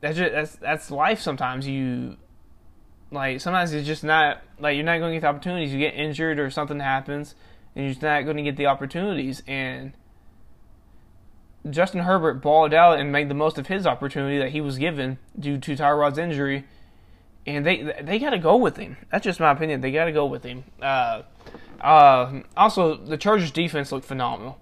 [0.00, 1.20] that's just that's that's life.
[1.20, 2.16] Sometimes you
[3.10, 5.72] like sometimes it's just not like you're not going to get the opportunities.
[5.72, 7.34] You get injured or something happens,
[7.74, 9.42] and you're just not going to get the opportunities.
[9.46, 9.92] And
[11.68, 15.18] Justin Herbert balled out and made the most of his opportunity that he was given
[15.38, 16.64] due to Tyrod's injury,
[17.46, 18.96] and they they got to go with him.
[19.10, 19.80] That's just my opinion.
[19.80, 20.64] They got to go with him.
[20.80, 21.22] Uh,
[21.80, 24.58] uh, also, the Chargers defense looked phenomenal.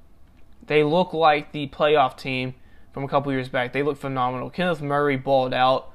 [0.67, 2.55] They look like the playoff team
[2.93, 3.73] from a couple years back.
[3.73, 4.51] They look phenomenal.
[4.51, 5.93] Kenneth Murray balled out.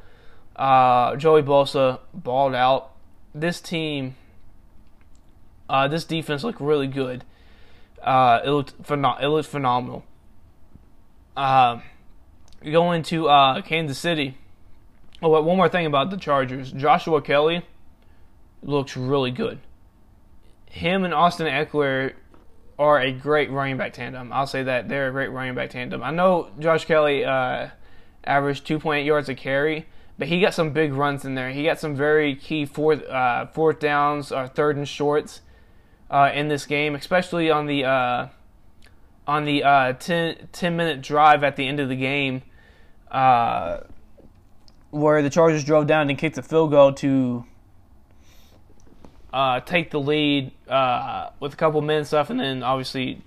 [0.56, 2.92] Uh, Joey Bosa balled out.
[3.34, 4.16] This team,
[5.70, 7.24] uh, this defense looked really good.
[8.02, 10.04] Uh, it looked it looked phenomenal.
[11.36, 11.80] Uh,
[12.64, 14.38] going to uh, Kansas City.
[15.22, 16.72] Oh, one more thing about the Chargers.
[16.72, 17.64] Joshua Kelley
[18.64, 19.60] looks really good.
[20.72, 22.14] Him and Austin Ekeler
[22.80, 24.32] are a great running back tandem.
[24.32, 26.02] I'll say that they're a great running back tandem.
[26.02, 27.68] I know Josh Kelley uh,
[28.24, 29.86] averaged 2.8 yards a carry,
[30.18, 31.52] but he got some big runs in there.
[31.52, 35.42] He got some very key fourth uh, fourth downs or third and shorts
[36.10, 38.28] uh, in this game, especially on the uh,
[39.28, 42.44] on the uh, 10, 10, minute drive at the end of the game,
[43.12, 43.82] uh,
[44.90, 47.46] where the Chargers drove down and kicked a field goal to
[49.34, 53.22] uh, take the lead uh, with a couple minutes left, and then obviously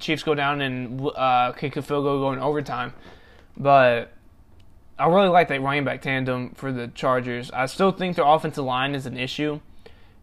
[0.00, 2.92] Chiefs go down and uh, kick a field goal going overtime.
[3.56, 4.12] But
[4.98, 7.50] I really like that running back tandem for the Chargers.
[7.50, 9.60] I still think their offensive line is an issue.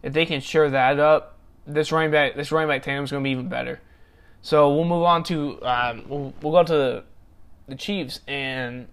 [0.02, 3.22] If they can shore that up, this running back this running back tandem is going
[3.22, 3.80] to be even better.
[4.42, 7.04] So we'll move on to um, we'll, we'll go to the,
[7.68, 8.88] the Chiefs and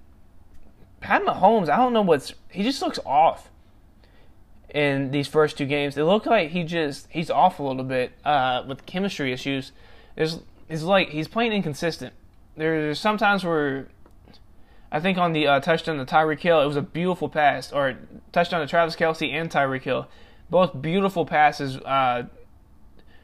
[1.01, 1.67] Pat Mahomes.
[1.67, 3.50] I don't know what's he just looks off
[4.73, 5.97] in these first two games.
[5.97, 9.71] It looked like he just he's off a little bit uh, with chemistry issues.
[10.15, 12.13] There's it's like he's playing inconsistent.
[12.55, 13.87] There's sometimes where
[14.91, 17.97] I think on the uh, touchdown to Tyreek Hill, it was a beautiful pass, or
[18.31, 20.07] touchdown to Travis Kelce and Tyreek Hill,
[20.49, 21.77] both beautiful passes.
[21.77, 22.23] Uh,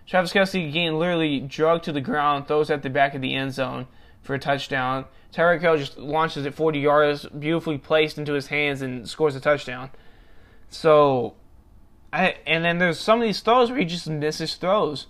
[0.05, 3.53] Travis Kelce getting literally drugged to the ground, throws at the back of the end
[3.53, 3.87] zone
[4.21, 5.05] for a touchdown.
[5.33, 9.41] Tyreek Hill just launches it 40 yards, beautifully placed into his hands, and scores a
[9.41, 9.89] touchdown.
[10.69, 11.35] So,
[12.11, 15.07] I and then there's some of these throws where he just misses throws,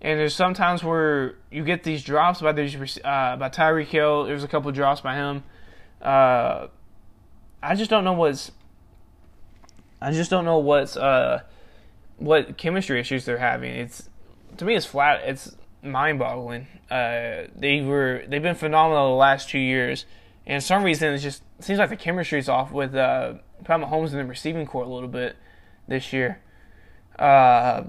[0.00, 2.74] and there's sometimes where you get these drops by these
[3.04, 4.24] uh, by Tyreek Hill.
[4.24, 5.44] There's a couple drops by him.
[6.00, 6.68] Uh,
[7.62, 8.52] I just don't know what's.
[10.00, 11.40] I just don't know what's uh,
[12.16, 13.72] what chemistry issues they're having.
[13.72, 14.08] It's
[14.58, 15.22] to me, it's flat.
[15.24, 16.66] It's mind-boggling.
[16.90, 20.04] Uh, they were they've been phenomenal the last two years,
[20.46, 23.34] and some reason it just seems like the chemistry's off with uh,
[23.64, 25.36] Pat Mahomes in the receiving corps a little bit
[25.88, 26.40] this year.
[27.18, 27.84] Uh,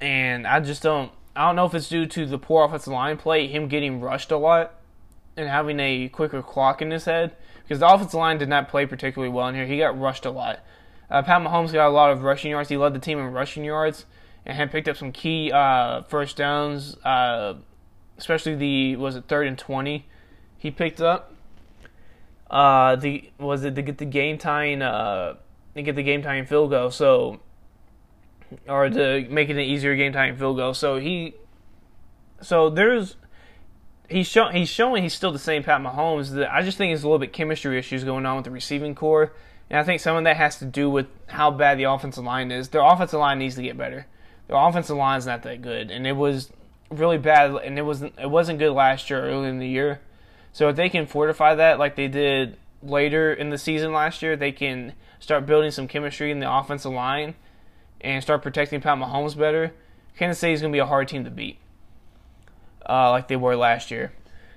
[0.00, 1.12] and I just don't.
[1.36, 4.30] I don't know if it's due to the poor offensive line play, him getting rushed
[4.30, 4.74] a lot,
[5.36, 7.36] and having a quicker clock in his head.
[7.62, 9.66] Because the offensive line did not play particularly well in here.
[9.66, 10.60] He got rushed a lot.
[11.08, 12.68] Uh, Pat Mahomes got a lot of rushing yards.
[12.68, 14.06] He led the team in rushing yards
[14.44, 17.54] and had picked up some key uh, first downs, uh,
[18.18, 20.06] especially the was it third and twenty.
[20.58, 21.32] He picked up
[22.50, 25.34] uh, the was it to get the game tying uh,
[25.74, 26.90] to get the game tying field goal.
[26.90, 27.40] So
[28.68, 30.74] or to make it an easier game tying field goal.
[30.74, 31.34] So he
[32.40, 33.16] so there's
[34.08, 36.34] he's show, he's showing he's still the same Pat Mahomes.
[36.34, 38.94] That I just think there's a little bit chemistry issues going on with the receiving
[38.94, 39.32] corps.
[39.68, 42.50] And I think some of that has to do with how bad the offensive line
[42.50, 42.70] is.
[42.70, 44.06] Their offensive line needs to get better.
[44.48, 46.50] Their offensive line is not that good, and it was
[46.90, 47.52] really bad.
[47.54, 50.00] And it wasn't it wasn't good last year, early in the year.
[50.52, 54.36] So if they can fortify that like they did later in the season last year,
[54.36, 57.34] they can start building some chemistry in the offensive line
[58.00, 59.72] and start protecting Pat Mahomes better.
[60.16, 61.58] Kansas City is going to be a hard team to beat,
[62.88, 64.12] uh, like they were last year.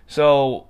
[0.07, 0.67] So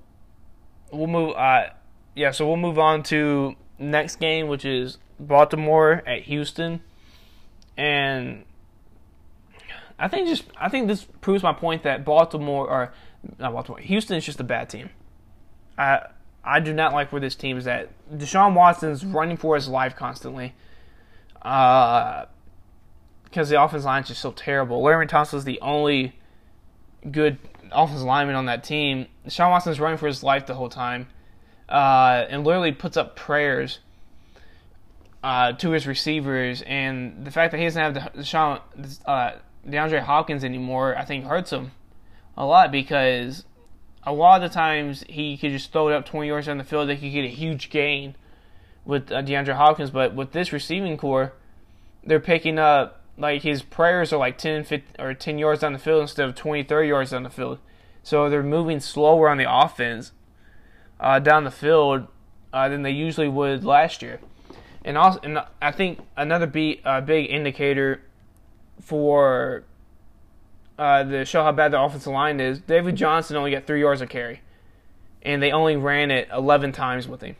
[0.91, 1.35] we'll move.
[1.35, 1.69] Uh,
[2.15, 6.81] yeah, so we'll move on to next game, which is Baltimore at Houston,
[7.77, 8.45] and
[9.97, 12.93] I think just I think this proves my point that Baltimore or
[13.39, 14.89] not Baltimore, Houston is just a bad team.
[15.77, 16.07] I
[16.43, 17.89] I do not like where this team is at.
[18.11, 20.53] Deshaun Watson's running for his life constantly.
[21.41, 22.25] Uh,
[23.33, 24.83] because the offensive line is just so terrible.
[24.83, 26.15] Larry Thompson is the only
[27.09, 27.39] good
[27.71, 29.07] offensive lineman on that team.
[29.25, 31.07] Deshaun Watson's running for his life the whole time,
[31.67, 33.79] uh, and literally puts up prayers
[35.23, 36.61] uh, to his receivers.
[36.61, 38.61] And the fact that he doesn't have Deshaun,
[39.07, 39.31] uh,
[39.67, 41.71] DeAndre Hopkins anymore, I think hurts him
[42.37, 43.45] a lot because
[44.05, 46.63] a lot of the times he could just throw it up 20 yards down the
[46.63, 46.89] field.
[46.89, 48.15] They could get a huge gain
[48.85, 51.33] with uh, DeAndre Hopkins, but with this receiving corps,
[52.03, 55.79] they're picking up like his prayers are like 10, 15, or 10 yards down the
[55.79, 57.59] field instead of 20, 30 yards down the field.
[58.01, 60.11] So they're moving slower on the offense
[60.99, 62.07] uh, down the field
[62.51, 64.19] uh, than they usually would last year.
[64.83, 68.01] And also, and I think another be, uh, big indicator
[68.81, 69.63] for
[70.83, 74.01] uh, to show how bad the offensive line is, David Johnson only got three yards
[74.01, 74.41] of carry,
[75.21, 77.37] and they only ran it 11 times with him.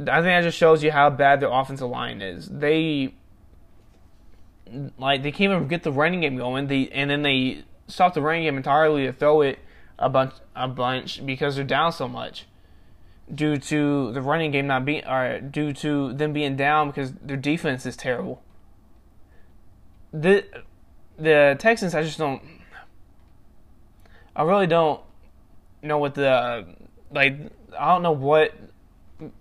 [0.00, 2.48] I think that just shows you how bad their offensive line is.
[2.48, 3.14] They
[4.98, 6.66] like they can't even get the running game going.
[6.66, 9.60] They and then they stop the running game entirely to throw it
[10.00, 12.46] a bunch a bunch because they're down so much
[13.32, 17.36] due to the running game not being or due to them being down because their
[17.36, 18.42] defense is terrible.
[20.12, 20.44] The
[21.18, 22.42] the Texans I just don't
[24.34, 25.00] I really don't
[25.82, 26.66] know what the
[27.10, 27.36] like
[27.78, 28.54] I don't know what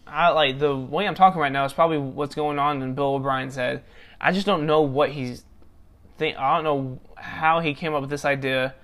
[0.06, 3.16] I like the way I'm talking right now is probably what's going on in Bill
[3.16, 3.84] O'Brien's head.
[4.20, 5.44] I just don't know what he's
[6.18, 6.38] think.
[6.38, 8.76] I don't know how he came up with this idea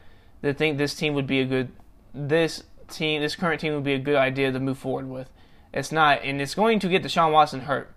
[0.41, 1.71] to think this team would be a good
[2.13, 5.29] this team this current team would be a good idea to move forward with.
[5.73, 7.93] It's not, and it's going to get Deshaun Watson hurt.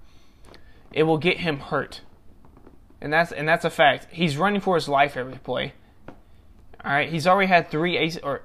[0.92, 2.00] It will get him hurt,
[3.00, 4.08] and that's and that's a fact.
[4.10, 5.74] He's running for his life every play.
[6.84, 8.42] All right, he's already had three AC, or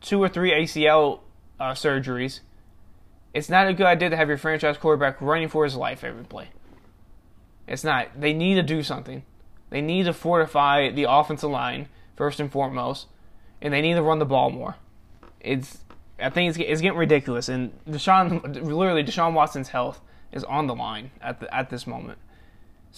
[0.00, 1.20] two or three ACL
[1.58, 2.40] uh, surgeries.
[3.34, 6.24] It's not a good idea to have your franchise quarterback running for his life every
[6.24, 6.48] play.
[7.66, 8.20] It's not.
[8.20, 9.22] They need to do something.
[9.70, 13.06] They need to fortify the offensive line first and foremost,
[13.60, 14.76] and they need to run the ball more.
[15.40, 15.78] It's
[16.20, 20.00] I think it's, it's getting ridiculous, and Deshaun literally Deshaun Watson's health
[20.32, 22.18] is on the line at the, at this moment.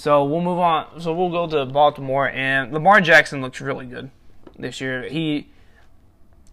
[0.01, 1.01] So we'll move on.
[1.01, 4.11] So we'll go to Baltimore, and Lamar Jackson looks really good
[4.59, 5.09] this year.
[5.09, 5.49] He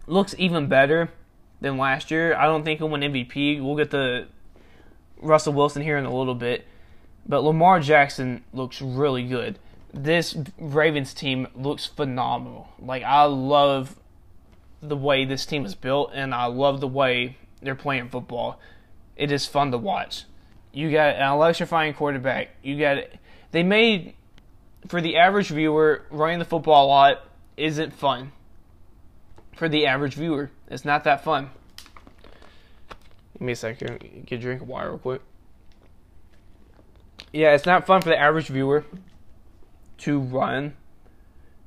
[0.06, 1.10] looks even better
[1.60, 2.34] than last year.
[2.34, 3.62] I don't think he'll win MVP.
[3.62, 4.26] We'll get the
[5.20, 6.66] Russell Wilson here in a little bit,
[7.26, 9.58] but Lamar Jackson looks really good
[9.92, 12.68] this Ravens team looks phenomenal.
[12.78, 13.96] Like I love
[14.82, 18.60] the way this team is built, and I love the way they're playing football.
[19.16, 20.24] It is fun to watch.
[20.72, 22.50] You got an electrifying quarterback.
[22.62, 22.98] You got
[23.50, 24.14] they made
[24.86, 27.24] for the average viewer running the football a lot
[27.56, 28.32] isn't fun.
[29.56, 31.50] For the average viewer, it's not that fun.
[33.32, 34.24] Give me a second.
[34.26, 35.22] Get a drink of water real quick.
[37.32, 38.84] Yeah, it's not fun for the average viewer
[39.98, 40.74] to run,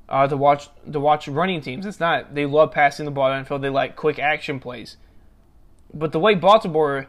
[0.08, 1.86] uh, to watch to watch running teams.
[1.86, 3.60] It's not they love passing the ball downfield.
[3.60, 4.96] They like quick action plays.
[5.92, 7.08] But the way Baltimore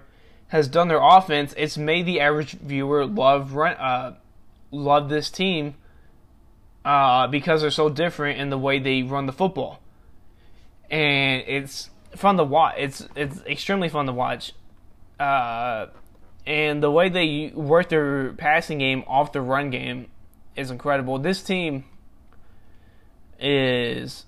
[0.50, 4.16] has done their offense, it's made the average viewer love run, uh,
[4.74, 5.76] love this team
[6.84, 9.80] uh, because they're so different in the way they run the football,
[10.90, 12.76] and it's fun to watch.
[12.78, 14.54] It's it's extremely fun to watch.
[15.20, 15.88] Uh,
[16.46, 20.08] and the way they work their passing game off the run game
[20.56, 21.18] is incredible.
[21.20, 21.86] This team
[23.40, 24.26] is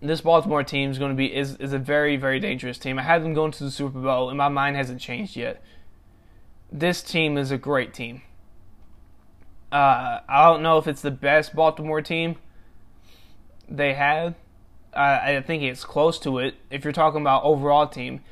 [0.00, 2.98] this Baltimore team is going to be is, is a very very dangerous team.
[2.98, 5.62] I had them going to the Super Bowl, and my mind hasn't changed yet.
[6.70, 8.22] This team is a great team.
[9.72, 12.36] Uh, I don't know if it's the best Baltimore team
[13.68, 14.34] they had.
[14.92, 16.56] I think it's close to it.
[16.68, 18.22] If you're talking about overall team,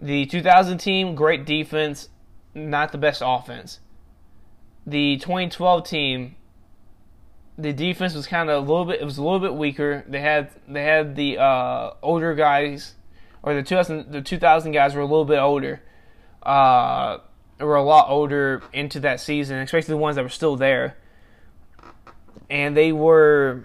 [0.00, 2.08] the 2000 team, great defense,
[2.54, 3.80] not the best offense
[4.86, 6.36] the 2012 team,
[7.56, 9.00] the defense was kind of a little bit.
[9.00, 10.04] It was a little bit weaker.
[10.08, 12.94] They had they had the uh, older guys,
[13.42, 15.80] or the 2000 the 2000 guys were a little bit older.
[16.42, 17.18] Uh,
[17.64, 20.96] were a lot older into that season, especially the ones that were still there.
[22.50, 23.64] And they were,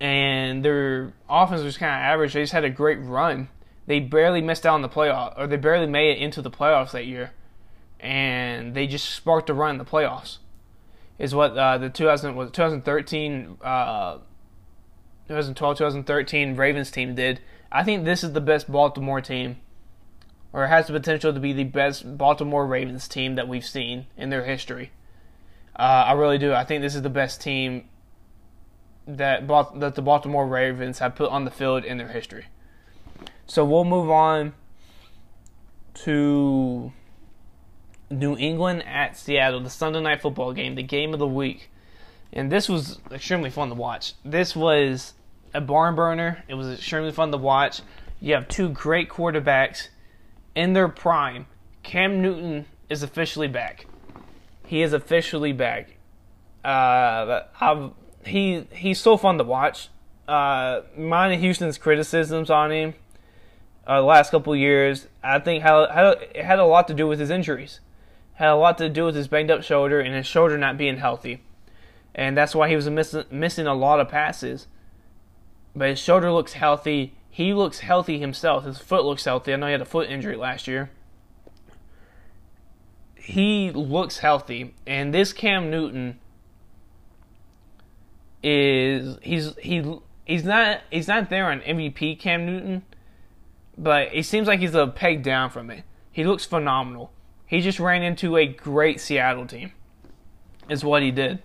[0.00, 2.32] and their offense was kind of average.
[2.32, 3.48] They just had a great run.
[3.86, 6.92] They barely missed out on the playoff, or they barely made it into the playoffs
[6.92, 7.32] that year
[8.02, 10.38] and they just sparked a run in the playoffs.
[11.18, 14.18] Is what uh, the 2000 was 2013, uh,
[15.28, 17.40] 2012, 2013 Ravens team did.
[17.70, 19.58] I think this is the best Baltimore team,
[20.52, 24.30] or has the potential to be the best Baltimore Ravens team that we've seen in
[24.30, 24.90] their history.
[25.76, 26.52] Uh, I really do.
[26.52, 27.88] I think this is the best team
[29.06, 29.46] that
[29.76, 32.46] that the Baltimore Ravens have put on the field in their history.
[33.46, 34.54] So we'll move on
[35.94, 36.92] to
[38.10, 41.70] New England at Seattle, the Sunday night football game, the game of the week.
[42.32, 44.14] And this was extremely fun to watch.
[44.24, 45.14] This was
[45.52, 46.44] a barn burner.
[46.48, 47.80] It was extremely fun to watch.
[48.20, 49.88] You have two great quarterbacks
[50.54, 51.46] in their prime.
[51.82, 53.86] Cam Newton is officially back.
[54.66, 55.96] He is officially back.
[56.64, 57.92] Uh, I've,
[58.24, 59.88] he he's so fun to watch.
[60.28, 62.94] Uh, mine and Houston's criticisms on him
[63.86, 67.08] uh, the last couple years, I think had, had, it had a lot to do
[67.08, 67.80] with his injuries
[68.40, 70.96] had a lot to do with his banged up shoulder and his shoulder not being
[70.96, 71.42] healthy.
[72.14, 74.66] And that's why he was miss- missing a lot of passes.
[75.76, 77.12] But his shoulder looks healthy.
[77.30, 78.64] He looks healthy himself.
[78.64, 79.52] His foot looks healthy.
[79.52, 80.90] I know he had a foot injury last year.
[83.14, 84.74] He looks healthy.
[84.86, 86.18] And this Cam Newton
[88.42, 92.82] is he's he he's not he's not there on MVP Cam Newton,
[93.78, 95.84] but it seems like he's a peg down from it.
[96.10, 97.12] He looks phenomenal.
[97.46, 99.72] He just ran into a great Seattle team.
[100.68, 101.42] Is what he did.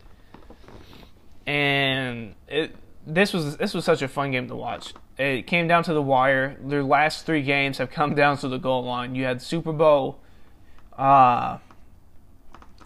[1.46, 2.76] And it
[3.06, 4.94] this was this was such a fun game to watch.
[5.18, 6.58] It came down to the wire.
[6.62, 9.16] Their last three games have come down to the goal line.
[9.16, 10.20] You had Super Bowl,
[10.98, 11.58] uh,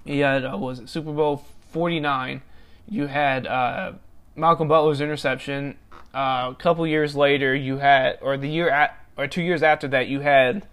[0.06, 2.42] you had uh, was it Super Bowl forty nine.
[2.88, 3.94] You had uh,
[4.36, 5.78] Malcolm Butler's interception.
[6.14, 9.88] Uh, a couple years later, you had, or the year at, or two years after
[9.90, 10.68] that, you had,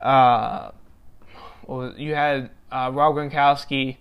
[0.00, 0.70] uh,
[1.66, 3.96] well, you had uh, Rob Gronkowski.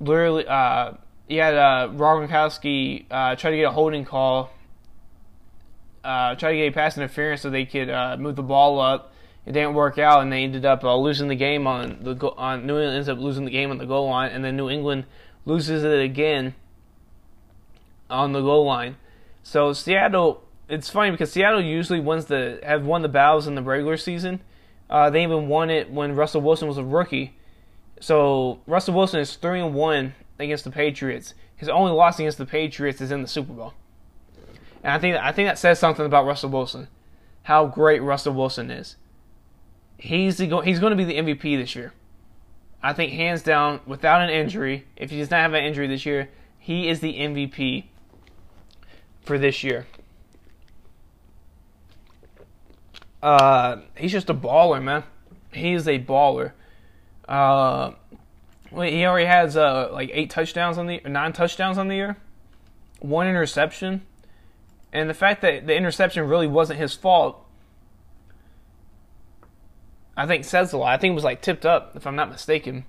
[0.00, 0.92] Literally, uh,
[1.28, 4.50] you had uh, Rob Gronkowski uh, try to get a holding call,
[6.06, 9.12] uh, try to get a pass interference so they could uh, move the ball up.
[9.44, 12.34] It didn't work out, and they ended up uh, losing the game on the go-
[12.36, 14.70] on New England ends up losing the game on the goal line, and then New
[14.70, 15.04] England
[15.44, 16.54] loses it again
[18.08, 18.96] on the goal line.
[19.42, 23.62] So Seattle, it's funny because Seattle usually wins the have won the battles in the
[23.62, 24.40] regular season.
[24.88, 27.36] Uh, they even won it when Russell Wilson was a rookie.
[28.00, 31.34] So Russell Wilson is three and one against the Patriots.
[31.56, 33.74] His only loss against the Patriots is in the Super Bowl.
[34.86, 36.86] And I think I think that says something about Russell Wilson,
[37.42, 38.94] how great Russell Wilson is.
[39.98, 41.92] He's the, he's going to be the MVP this year.
[42.84, 46.06] I think hands down, without an injury, if he does not have an injury this
[46.06, 46.30] year,
[46.60, 47.86] he is the MVP
[49.22, 49.88] for this year.
[53.20, 55.02] Uh, he's just a baller, man.
[55.52, 56.52] He is a baller.
[57.26, 57.90] Uh,
[58.70, 62.18] he already has uh like eight touchdowns on the nine touchdowns on the year,
[63.00, 64.02] one interception,
[64.96, 67.44] and the fact that the interception really wasn't his fault,
[70.16, 70.94] I think says a lot.
[70.94, 72.86] I think it was like tipped up, if I'm not mistaken.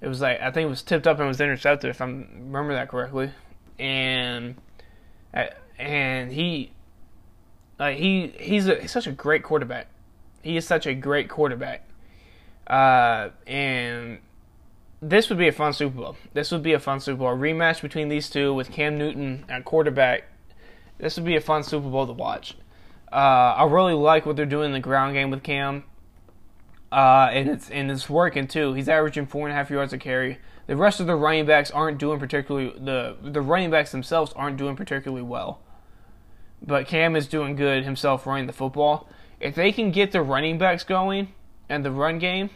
[0.00, 2.74] It was like I think it was tipped up and was intercepted, if I remember
[2.74, 3.30] that correctly,
[3.78, 4.54] and
[5.78, 6.70] and he
[7.78, 9.88] like he he's a he's such a great quarterback.
[10.42, 11.88] He is such a great quarterback.
[12.68, 14.18] Uh, and
[15.02, 16.16] this would be a fun Super Bowl.
[16.34, 17.28] This would be a fun Super Bowl.
[17.28, 20.24] A rematch between these two with Cam Newton at quarterback.
[20.98, 22.56] This would be a fun Super Bowl to watch.
[23.10, 25.84] Uh, I really like what they're doing in the ground game with Cam.
[26.90, 28.72] Uh, and it's and it's working too.
[28.72, 30.38] He's averaging four and a half yards a carry.
[30.66, 34.56] The rest of the running backs aren't doing particularly the the running backs themselves aren't
[34.56, 35.60] doing particularly well.
[36.62, 39.08] But Cam is doing good himself running the football.
[39.38, 41.32] If they can get the running backs going
[41.68, 42.50] and the run game,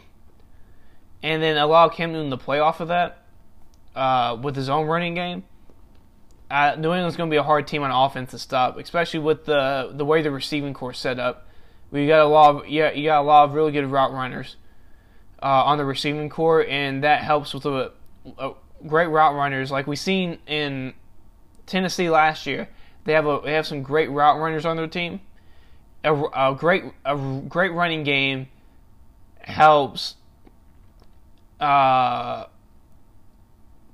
[1.21, 3.23] and then allow Cam Newton to play off of that
[3.95, 5.43] uh, with his own running game,
[6.53, 9.45] uh, New England's going to be a hard team on offense to stop, especially with
[9.45, 11.47] the the way the receiving corps set up.
[11.89, 14.55] We got a lot of yeah, you got a lot of really good route runners
[15.41, 17.91] uh, on the receiving corps, and that helps with a,
[18.37, 18.51] a
[18.85, 20.93] great route runners like we seen in
[21.65, 22.69] Tennessee last year.
[23.05, 25.21] They have a they have some great route runners on their team.
[26.03, 27.17] A, a great a
[27.49, 28.47] great running game
[29.39, 30.17] helps.
[31.59, 32.45] Uh,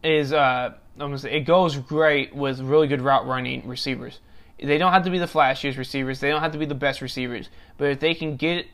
[0.04, 0.74] is uh,
[1.18, 4.20] say, it goes great with really good route running receivers.
[4.62, 6.20] They don't have to be the flashiest receivers.
[6.20, 7.50] They don't have to be the best receivers.
[7.78, 8.66] But if they can get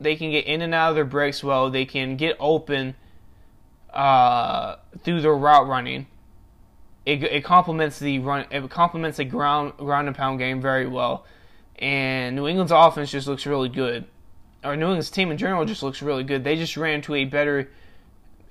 [0.00, 2.96] they can get in and out of their breaks well, they can get open
[3.92, 6.06] uh, through their route running
[7.04, 8.46] it, it complements the run.
[8.50, 11.24] It complements the ground ground and pound game very well.
[11.78, 14.04] And New England's offense just looks really good.
[14.62, 16.44] Or New England's team in general just looks really good.
[16.44, 17.70] They just ran to a better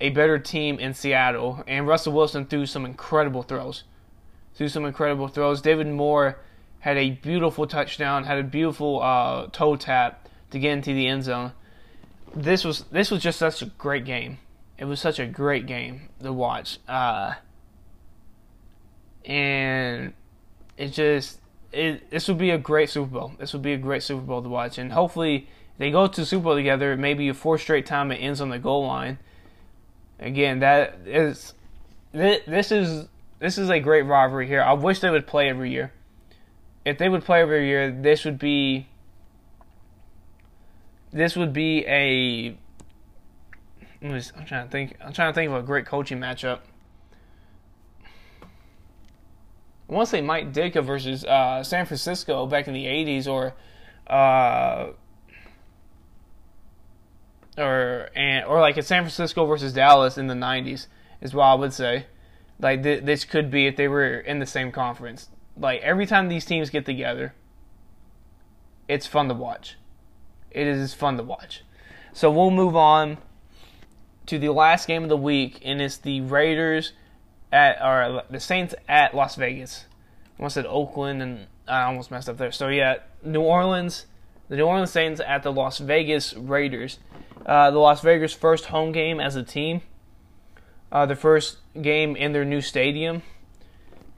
[0.01, 1.63] a better team in Seattle.
[1.67, 3.83] And Russell Wilson threw some incredible throws.
[4.55, 5.61] Threw some incredible throws.
[5.61, 6.39] David Moore
[6.79, 11.23] had a beautiful touchdown, had a beautiful uh, toe tap to get into the end
[11.23, 11.53] zone.
[12.35, 14.39] This was this was just such a great game.
[14.77, 16.79] It was such a great game to watch.
[16.87, 17.35] Uh,
[19.25, 20.13] and
[20.77, 21.39] it just
[21.71, 23.33] it this would be a great Super Bowl.
[23.37, 25.47] This would be a great Super Bowl to watch, and hopefully
[25.77, 26.97] they go to Super Bowl together.
[26.97, 29.19] Maybe a four straight time it ends on the goal line.
[30.21, 31.53] Again, that is
[32.13, 33.07] this is
[33.39, 34.61] this is a great rivalry here.
[34.61, 35.91] I wish they would play every year.
[36.85, 38.87] If they would play every year, this would be
[41.11, 42.55] this would be a.
[44.03, 44.95] I'm trying to think.
[45.03, 46.59] I'm trying to think of a great coaching matchup.
[49.89, 53.53] I want to say Mike Ditka versus uh, San Francisco back in the '80s, or
[54.07, 54.91] uh,
[57.57, 60.87] or and or like a San Francisco versus Dallas in the '90s
[61.21, 62.05] is what I would say.
[62.59, 65.29] Like th- this could be if they were in the same conference.
[65.57, 67.33] Like every time these teams get together,
[68.87, 69.77] it's fun to watch.
[70.51, 71.63] It is fun to watch.
[72.13, 73.17] So we'll move on
[74.25, 76.93] to the last game of the week, and it's the Raiders
[77.51, 79.85] at or the Saints at Las Vegas.
[80.37, 82.51] I almost said Oakland, and I almost messed up there.
[82.51, 84.05] So yeah, New Orleans,
[84.51, 86.99] the New Orleans Saints at the Las Vegas Raiders.
[87.45, 89.79] Uh, the Las Vegas first home game as a team.
[90.91, 93.23] Uh, the first game in their new stadium.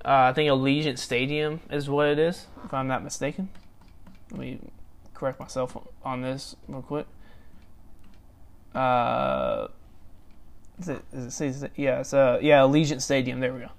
[0.03, 3.49] Uh, I think Allegiant Stadium is what it is, if I'm not mistaken.
[4.31, 4.59] Let me
[5.13, 7.05] correct myself on this real quick.
[8.73, 9.67] Uh,
[10.79, 13.39] is it, is it, is it yeah, it's uh, yeah, Allegiant Stadium.
[13.39, 13.69] There we go.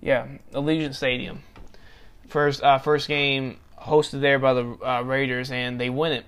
[0.00, 1.42] Yeah, Allegiant Stadium.
[2.28, 6.26] First, uh, first game hosted there by the uh, Raiders, and they win it.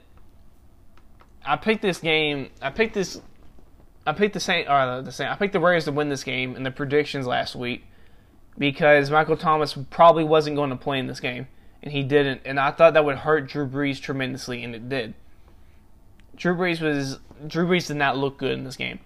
[1.45, 2.51] I picked this game.
[2.61, 3.21] I picked this.
[4.07, 4.67] I picked the same.
[4.69, 5.29] Or the same.
[5.29, 7.85] I picked the Raiders to win this game in the predictions last week
[8.59, 11.49] because Michael Thomas probably wasn't going to play in this game,
[11.83, 12.43] and he didn't.
[12.45, 15.15] And I thought that would hurt Drew Brees tremendously, and it did.
[16.37, 19.01] Drew Brees was Drew Brees did not look good in this game.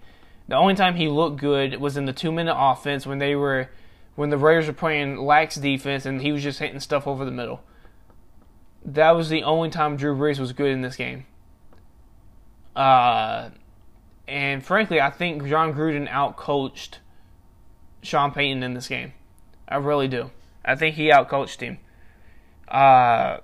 [0.47, 3.69] The only time he looked good was in the two minute offense when they were
[4.15, 7.31] when the Raiders were playing lax defense and he was just hitting stuff over the
[7.31, 7.61] middle.
[8.85, 11.25] That was the only time Drew Brees was good in this game.
[12.75, 13.49] Uh,
[14.27, 16.99] and frankly, I think Jon Gruden outcoached
[18.03, 19.13] Sean Payton in this game.
[19.67, 20.29] I really do.
[20.63, 21.79] I think he outcoached him.
[22.67, 23.37] Uh,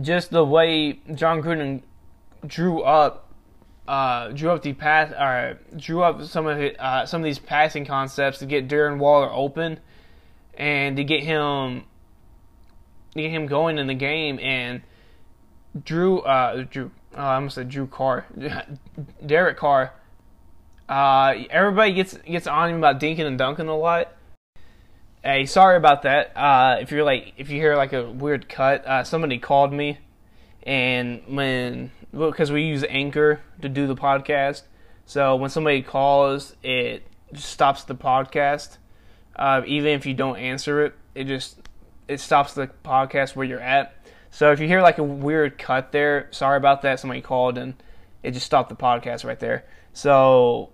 [0.00, 1.82] just the way Jon Gruden
[2.46, 3.28] drew up
[3.86, 7.38] uh, drew up the pass, or drew up some of the, uh, some of these
[7.38, 9.80] passing concepts to get Darren Waller open,
[10.54, 11.84] and to get him
[13.14, 14.38] get him going in the game.
[14.40, 14.82] And
[15.84, 18.26] Drew, uh, Drew, oh, I almost said Drew Carr,
[19.26, 19.92] Derek Carr.
[20.88, 24.12] Uh, everybody gets gets on him about dinking and dunking a lot.
[25.24, 26.36] Hey, sorry about that.
[26.36, 29.98] Uh, if you're like, if you hear like a weird cut, uh, somebody called me,
[30.64, 34.62] and when because we use Anchor to do the podcast.
[35.06, 38.78] So when somebody calls, it stops the podcast.
[39.34, 41.61] Uh, even if you don't answer it, it just
[42.12, 43.94] it stops the podcast where you're at.
[44.30, 47.00] So if you hear like a weird cut there, sorry about that.
[47.00, 47.74] Somebody called and
[48.22, 49.64] it just stopped the podcast right there.
[49.92, 50.70] So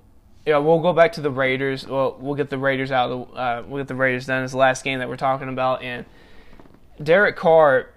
[0.49, 1.87] yeah, we'll go back to the Raiders.
[1.87, 3.11] Well, we'll get the Raiders out.
[3.11, 4.45] Of the, uh, we'll get the Raiders done.
[4.45, 6.07] It's the last game that we're talking about, and
[7.03, 7.91] Derek Carr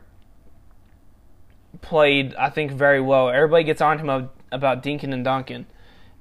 [1.82, 3.30] played, I think, very well.
[3.30, 5.66] Everybody gets on him about dinking and dunking,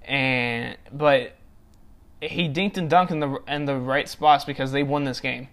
[0.04, 1.36] and but
[2.20, 5.48] he dinked and dunked in the in the right spots because they won this game.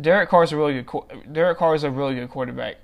[0.00, 1.32] Derek Carr is a really good.
[1.32, 2.76] Derek Carr is a really good quarterback,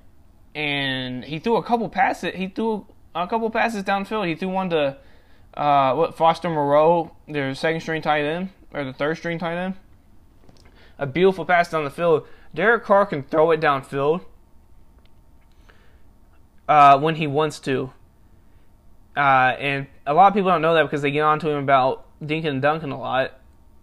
[0.55, 2.35] and he threw a couple passes.
[2.35, 4.27] He threw a couple passes downfield.
[4.27, 4.97] He threw one to
[5.55, 9.75] uh, what Foster Moreau, their second string tight end or the third string tight end.
[10.99, 12.27] A beautiful pass down the field.
[12.55, 14.23] Derek Carr can throw it downfield
[16.69, 17.93] uh, when he wants to.
[19.17, 21.59] Uh, and a lot of people don't know that because they get on to him
[21.59, 23.40] about dinking and dunking a lot,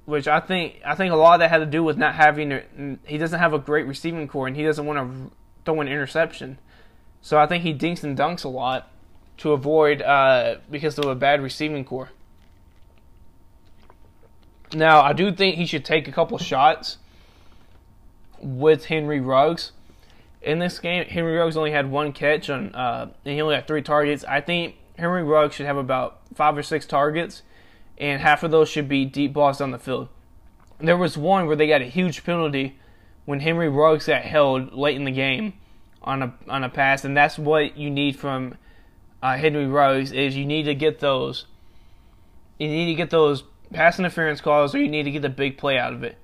[0.07, 2.97] which I think I think a lot of that had to do with not having
[3.05, 5.31] he doesn't have a great receiving corps and he doesn't want to
[5.65, 6.57] throw an interception.
[7.21, 8.89] So I think he dinks and dunks a lot
[9.37, 12.09] to avoid uh, because of a bad receiving corps.
[14.73, 16.97] Now I do think he should take a couple shots
[18.39, 19.71] with Henry Ruggs
[20.41, 23.67] in this game, Henry Ruggs only had one catch on, uh, and he only had
[23.67, 24.23] three targets.
[24.23, 27.41] I think Henry Ruggs should have about five or six targets,
[27.97, 30.09] and half of those should be deep balls down the field.
[30.79, 32.77] There was one where they got a huge penalty
[33.25, 35.53] when Henry Ruggs got held late in the game
[36.03, 38.55] on a on a pass, and that's what you need from
[39.21, 41.45] uh, Henry Ruggs is you need to get those,
[42.59, 43.43] you need to get those
[43.73, 46.17] pass interference calls, or you need to get the big play out of it.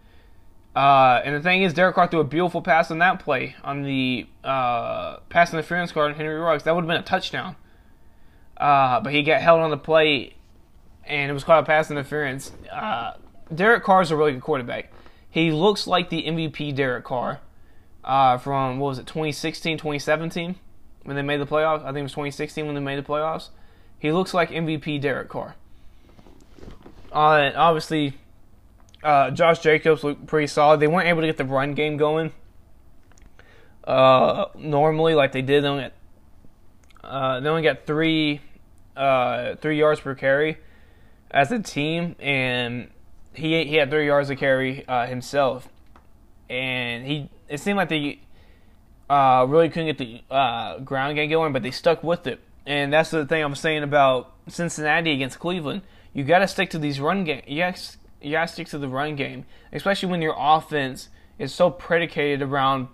[0.75, 3.83] Uh, and the thing is, Derek Carr threw a beautiful pass on that play on
[3.83, 6.63] the uh, pass interference card on Henry Ruggs.
[6.63, 7.55] That would have been a touchdown.
[8.57, 10.35] Uh, but he got held on the play,
[11.05, 12.51] and it was called a pass interference.
[12.71, 13.13] Uh,
[13.53, 14.91] Derek Carr is a really good quarterback.
[15.29, 17.39] He looks like the MVP Derek Carr
[18.03, 20.55] uh, from, what was it, 2016, 2017
[21.03, 21.81] when they made the playoffs.
[21.81, 23.49] I think it was 2016 when they made the playoffs.
[23.99, 25.55] He looks like MVP Derek Carr.
[27.11, 28.13] Uh, obviously,
[29.03, 30.79] uh, Josh Jacobs looked pretty solid.
[30.79, 32.31] They weren't able to get the run game going
[33.85, 35.63] uh, normally like they did.
[35.63, 35.93] They only got,
[37.03, 38.41] uh, they only got three
[38.95, 40.57] uh, three yards per carry
[41.33, 42.89] as a team, and
[43.33, 45.67] he he had three yards to carry uh, himself,
[46.49, 48.19] and he it seemed like they
[49.09, 52.93] uh, really couldn't get the uh, ground game going, but they stuck with it, and
[52.93, 55.81] that's the thing I'm saying about Cincinnati against Cleveland.
[56.13, 57.41] You got to stick to these run game.
[57.47, 61.09] Yes, you got to stick to the run game, especially when your offense
[61.39, 62.87] is so predicated around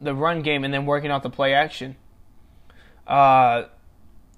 [0.00, 1.96] the run game and then working out the play action.
[3.06, 3.64] Uh,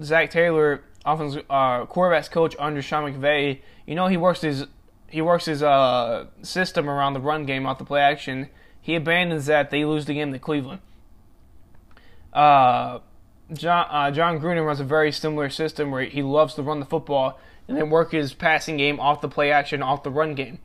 [0.02, 4.66] Zac Taylor, offense uh, quarterbacks coach under Sean McVay, you know he works his
[5.08, 8.48] he works his uh, system around the run game off the play action.
[8.80, 9.70] He abandons that.
[9.70, 10.80] They lose the game to Cleveland.
[12.32, 12.98] Uh,
[13.52, 16.86] John, uh, Jon Gruden runs a very similar system where he loves to run the
[16.86, 17.38] football
[17.68, 20.58] and then work his passing game off the play action, off the run game.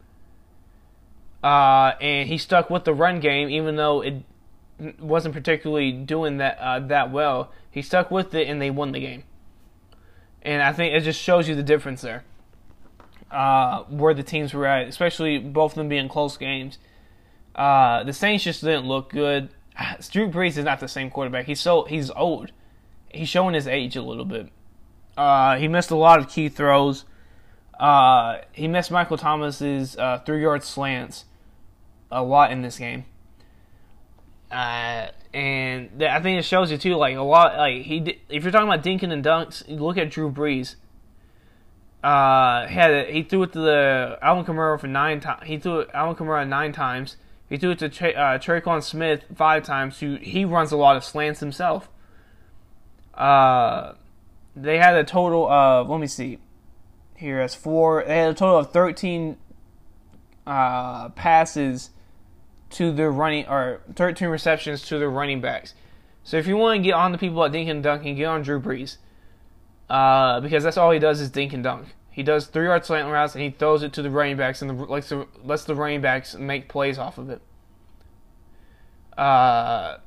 [1.43, 4.23] Uh, and he stuck with the run game, even though it
[4.99, 7.51] wasn't particularly doing that uh, that well.
[7.69, 9.23] He stuck with it, and they won the game.
[10.41, 12.23] And I think it just shows you the difference there,
[13.29, 16.79] uh, where the teams were at, especially both of them being close games.
[17.55, 19.49] Uh, the Saints just didn't look good.
[20.11, 21.45] Drew Brees is not the same quarterback.
[21.45, 22.51] He's so he's old.
[23.09, 24.49] He's showing his age a little bit.
[25.17, 27.05] Uh, he missed a lot of key throws.
[27.79, 31.25] Uh, he missed Michael Thomas's uh, three-yard slants
[32.11, 33.05] a lot in this game.
[34.51, 36.95] Uh, and I think it shows you too.
[36.95, 38.19] Like a lot, like he.
[38.29, 40.75] If you're talking about dinking and dunks, look at Drew Brees.
[42.03, 45.43] Uh, had a, he threw it to the Alvin Kamara for nine times.
[45.45, 47.15] He threw it Alvin Kamara nine times.
[47.47, 49.99] He threw it to Tra- uh, Tre'Quan Smith five times.
[49.99, 51.89] Who he runs a lot of slants himself.
[53.13, 53.93] Uh,
[54.55, 56.39] they had a total of let me see.
[57.15, 58.03] Here as four.
[58.05, 59.37] They had a total of thirteen
[60.45, 61.91] uh, passes
[62.71, 65.73] to their running or 13 receptions to their running backs.
[66.23, 68.25] So if you want to get on the people at Dink and Dunk, and get
[68.25, 68.97] on Drew Brees.
[69.91, 71.95] Uh, because that's all he does is dink and dunk.
[72.11, 74.69] He does three yard slant routes and he throws it to the running backs and
[74.69, 77.41] the, lets, the, lets the running backs make plays off of it.
[79.17, 79.97] Uh,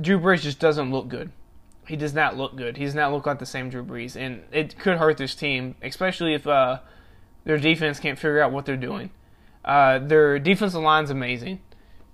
[0.00, 1.30] Drew Brees just doesn't look good.
[1.86, 2.78] He does not look good.
[2.78, 5.76] He does not look like the same Drew Brees, and it could hurt this team,
[5.82, 6.80] especially if uh,
[7.44, 9.10] their defense can't figure out what they're doing.
[9.64, 11.60] Uh, their defensive line's amazing.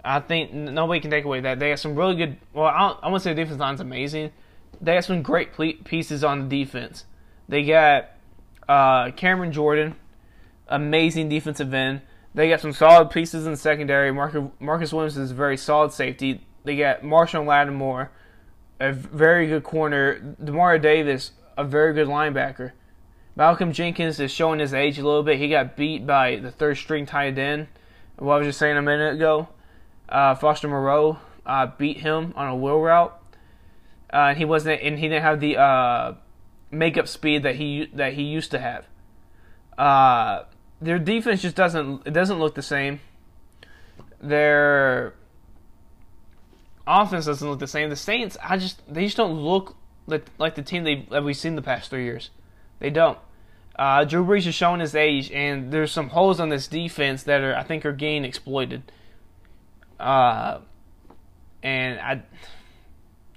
[0.05, 2.36] I think nobody can take away that they have some really good.
[2.52, 4.32] Well, I, I won't say the defense line's amazing.
[4.80, 7.07] They have some great pieces on the defense.
[7.48, 8.11] They got
[8.68, 9.96] uh, Cameron Jordan,
[10.68, 12.02] amazing defensive end.
[12.34, 14.12] They got some solid pieces in the secondary.
[14.12, 16.44] Marcus, Marcus Williams is a very solid safety.
[16.64, 18.11] They got Marshon Lattimore,
[18.80, 20.36] a very good corner.
[20.42, 22.72] Demario Davis, a very good linebacker.
[23.36, 25.38] Malcolm Jenkins is showing his age a little bit.
[25.38, 27.68] He got beat by the third string tight end.
[28.16, 29.48] What I was just saying a minute ago.
[30.09, 33.20] Uh, Foster Moreau uh, beat him on a wheel route.
[34.12, 36.14] Uh, and he wasn't, and he didn't have the uh,
[36.70, 38.86] makeup speed that he that he used to have.
[39.76, 40.44] Uh,
[40.80, 43.00] their defense just doesn't it doesn't look the same.
[44.20, 45.14] Their
[46.86, 47.90] offense doesn't look the same.
[47.90, 49.76] The Saints, I just they just don't look
[50.07, 52.30] like, like the team they that we've seen the past three years.
[52.78, 53.18] They don't.
[53.76, 57.40] Uh, Drew Brees is showing his age, and there's some holes on this defense that
[57.40, 58.92] are I think are getting exploited.
[60.05, 60.61] Uh,
[61.62, 62.22] and I,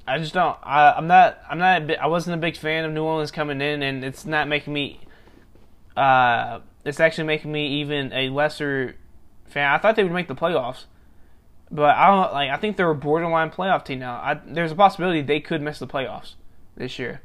[0.05, 0.57] I just don't.
[0.61, 1.39] I, I'm not.
[1.49, 1.89] I'm not.
[1.89, 4.73] A I wasn't a big fan of New Orleans coming in, and it's not making
[4.73, 4.99] me.
[5.95, 8.97] Uh, it's actually making me even a lesser
[9.45, 9.71] fan.
[9.71, 10.85] I thought they would make the playoffs,
[11.71, 12.49] but I don't like.
[12.49, 14.15] I think they're a borderline playoff team now.
[14.15, 16.33] I, there's a possibility they could miss the playoffs
[16.75, 17.21] this year.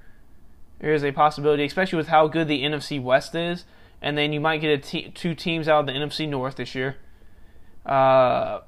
[0.79, 3.65] There is a possibility, especially with how good the NFC West is,
[4.01, 6.77] and then you might get a te- two teams out of the NFC North this
[6.77, 6.97] year.
[7.85, 8.61] Uh,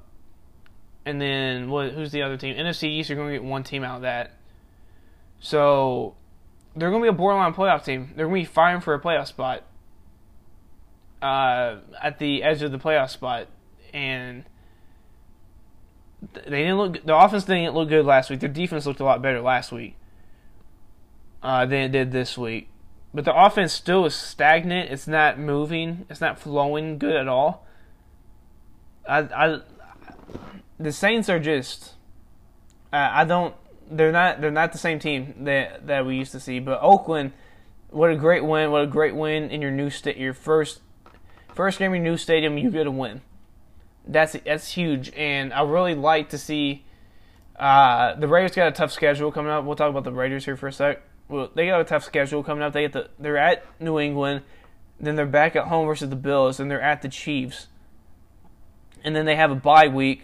[1.05, 1.91] and then what?
[1.91, 2.55] Who's the other team?
[2.55, 4.31] NFC East are going to get one team out of that.
[5.39, 6.15] So
[6.75, 8.11] they're going to be a borderline playoff team.
[8.15, 9.63] They're going to be fighting for a playoff spot
[11.21, 13.47] uh, at the edge of the playoff spot,
[13.93, 14.43] and
[16.33, 17.05] they didn't look.
[17.05, 18.39] The offense didn't look good last week.
[18.39, 19.95] Their defense looked a lot better last week
[21.43, 22.69] uh, than it did this week.
[23.13, 24.91] But the offense still is stagnant.
[24.91, 26.05] It's not moving.
[26.09, 27.65] It's not flowing good at all.
[29.07, 29.61] I, I
[30.79, 31.93] the Saints are just
[32.91, 33.55] uh, I don't
[33.89, 36.59] they're not they're not the same team that that we used to see.
[36.59, 37.33] But Oakland,
[37.89, 38.71] what a great win!
[38.71, 40.81] What a great win in your new state, your first
[41.53, 42.57] first game in your new stadium.
[42.57, 43.21] You get a win.
[44.07, 46.85] That's that's huge, and I really like to see.
[47.57, 49.63] Uh, the Raiders got a tough schedule coming up.
[49.63, 51.01] We'll talk about the Raiders here for a sec.
[51.29, 52.73] Well, they got a tough schedule coming up.
[52.73, 54.41] They get the they're at New England,
[54.99, 57.67] then they're back at home versus the Bills, and they're at the Chiefs,
[59.03, 60.23] and then they have a bye week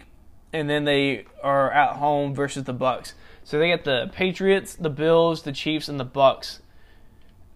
[0.52, 3.14] and then they are at home versus the Bucs.
[3.44, 6.60] So they get the Patriots, the Bills, the Chiefs, and the Bucs.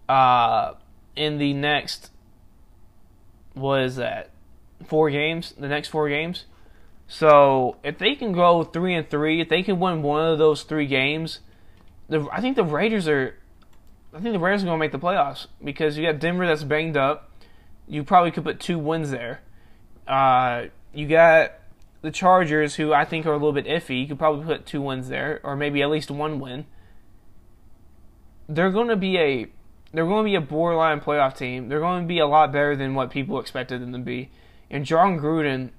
[0.09, 0.73] Uh,
[1.15, 2.11] in the next,
[3.53, 4.31] what is that?
[4.85, 5.53] Four games.
[5.57, 6.45] The next four games.
[7.07, 10.63] So if they can go three and three, if they can win one of those
[10.63, 11.39] three games,
[12.09, 13.35] the I think the Raiders are
[14.13, 16.63] I think the Rams are going to make the playoffs because you got Denver that's
[16.63, 17.31] banged up.
[17.87, 19.41] You probably could put two wins there.
[20.07, 21.53] Uh, you got
[22.07, 23.99] the Chargers, who I think are a little bit iffy.
[23.99, 26.65] You could probably put two wins there, or maybe at least one win.
[28.47, 29.47] They're going to be a
[29.91, 31.67] they're going to be a borderline playoff team.
[31.67, 34.31] They're going to be a lot better than what people expected them to be.
[34.71, 35.71] And Jon Gruden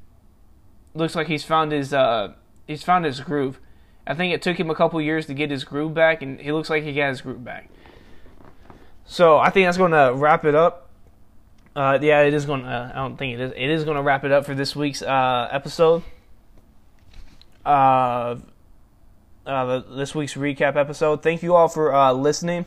[0.92, 2.34] looks like he's found his uh,
[2.66, 3.58] he's found his groove.
[4.06, 6.52] I think it took him a couple years to get his groove back, and he
[6.52, 7.70] looks like he got his groove back.
[9.06, 10.90] So I think that's going to wrap it up.
[11.74, 12.64] Uh, yeah, it is going.
[12.64, 12.92] to...
[12.94, 13.52] I don't think it is.
[13.52, 16.02] It is going to wrap it up for this week's uh, episode.
[17.64, 18.36] Uh,
[19.46, 21.22] uh, this week's recap episode.
[21.22, 22.66] Thank you all for uh, listening.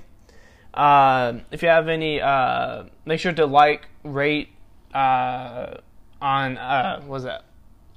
[0.73, 4.49] Uh, if you have any, uh, make sure to like, rate
[4.93, 5.75] uh,
[6.21, 7.45] on uh, what's that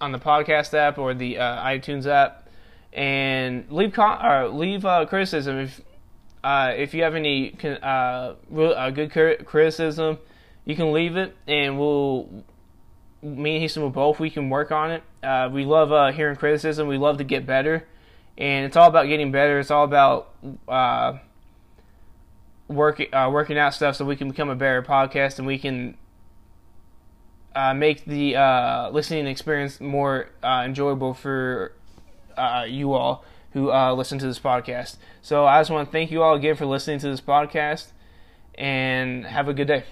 [0.01, 2.49] on the podcast app or the iTunes app,
[2.92, 5.80] and leave con- leave criticism if
[6.45, 8.34] uh, if you have any uh,
[8.90, 9.11] good
[9.47, 10.18] criticism,
[10.66, 12.28] you can leave it, and we'll
[13.25, 15.03] me and Houston will both we can work on it.
[15.22, 16.87] Uh, we love uh, hearing criticism.
[16.87, 17.87] We love to get better,
[18.37, 19.59] and it's all about getting better.
[19.59, 20.35] It's all about
[20.68, 21.18] uh,
[22.68, 25.97] working uh, working out stuff so we can become a better podcast and we can
[27.55, 31.72] uh, make the uh, listening experience more enjoyable for
[32.68, 34.97] you all who listen to this podcast.
[35.22, 37.93] So I just want to thank you all again for listening to this podcast
[38.57, 39.85] and have a good day.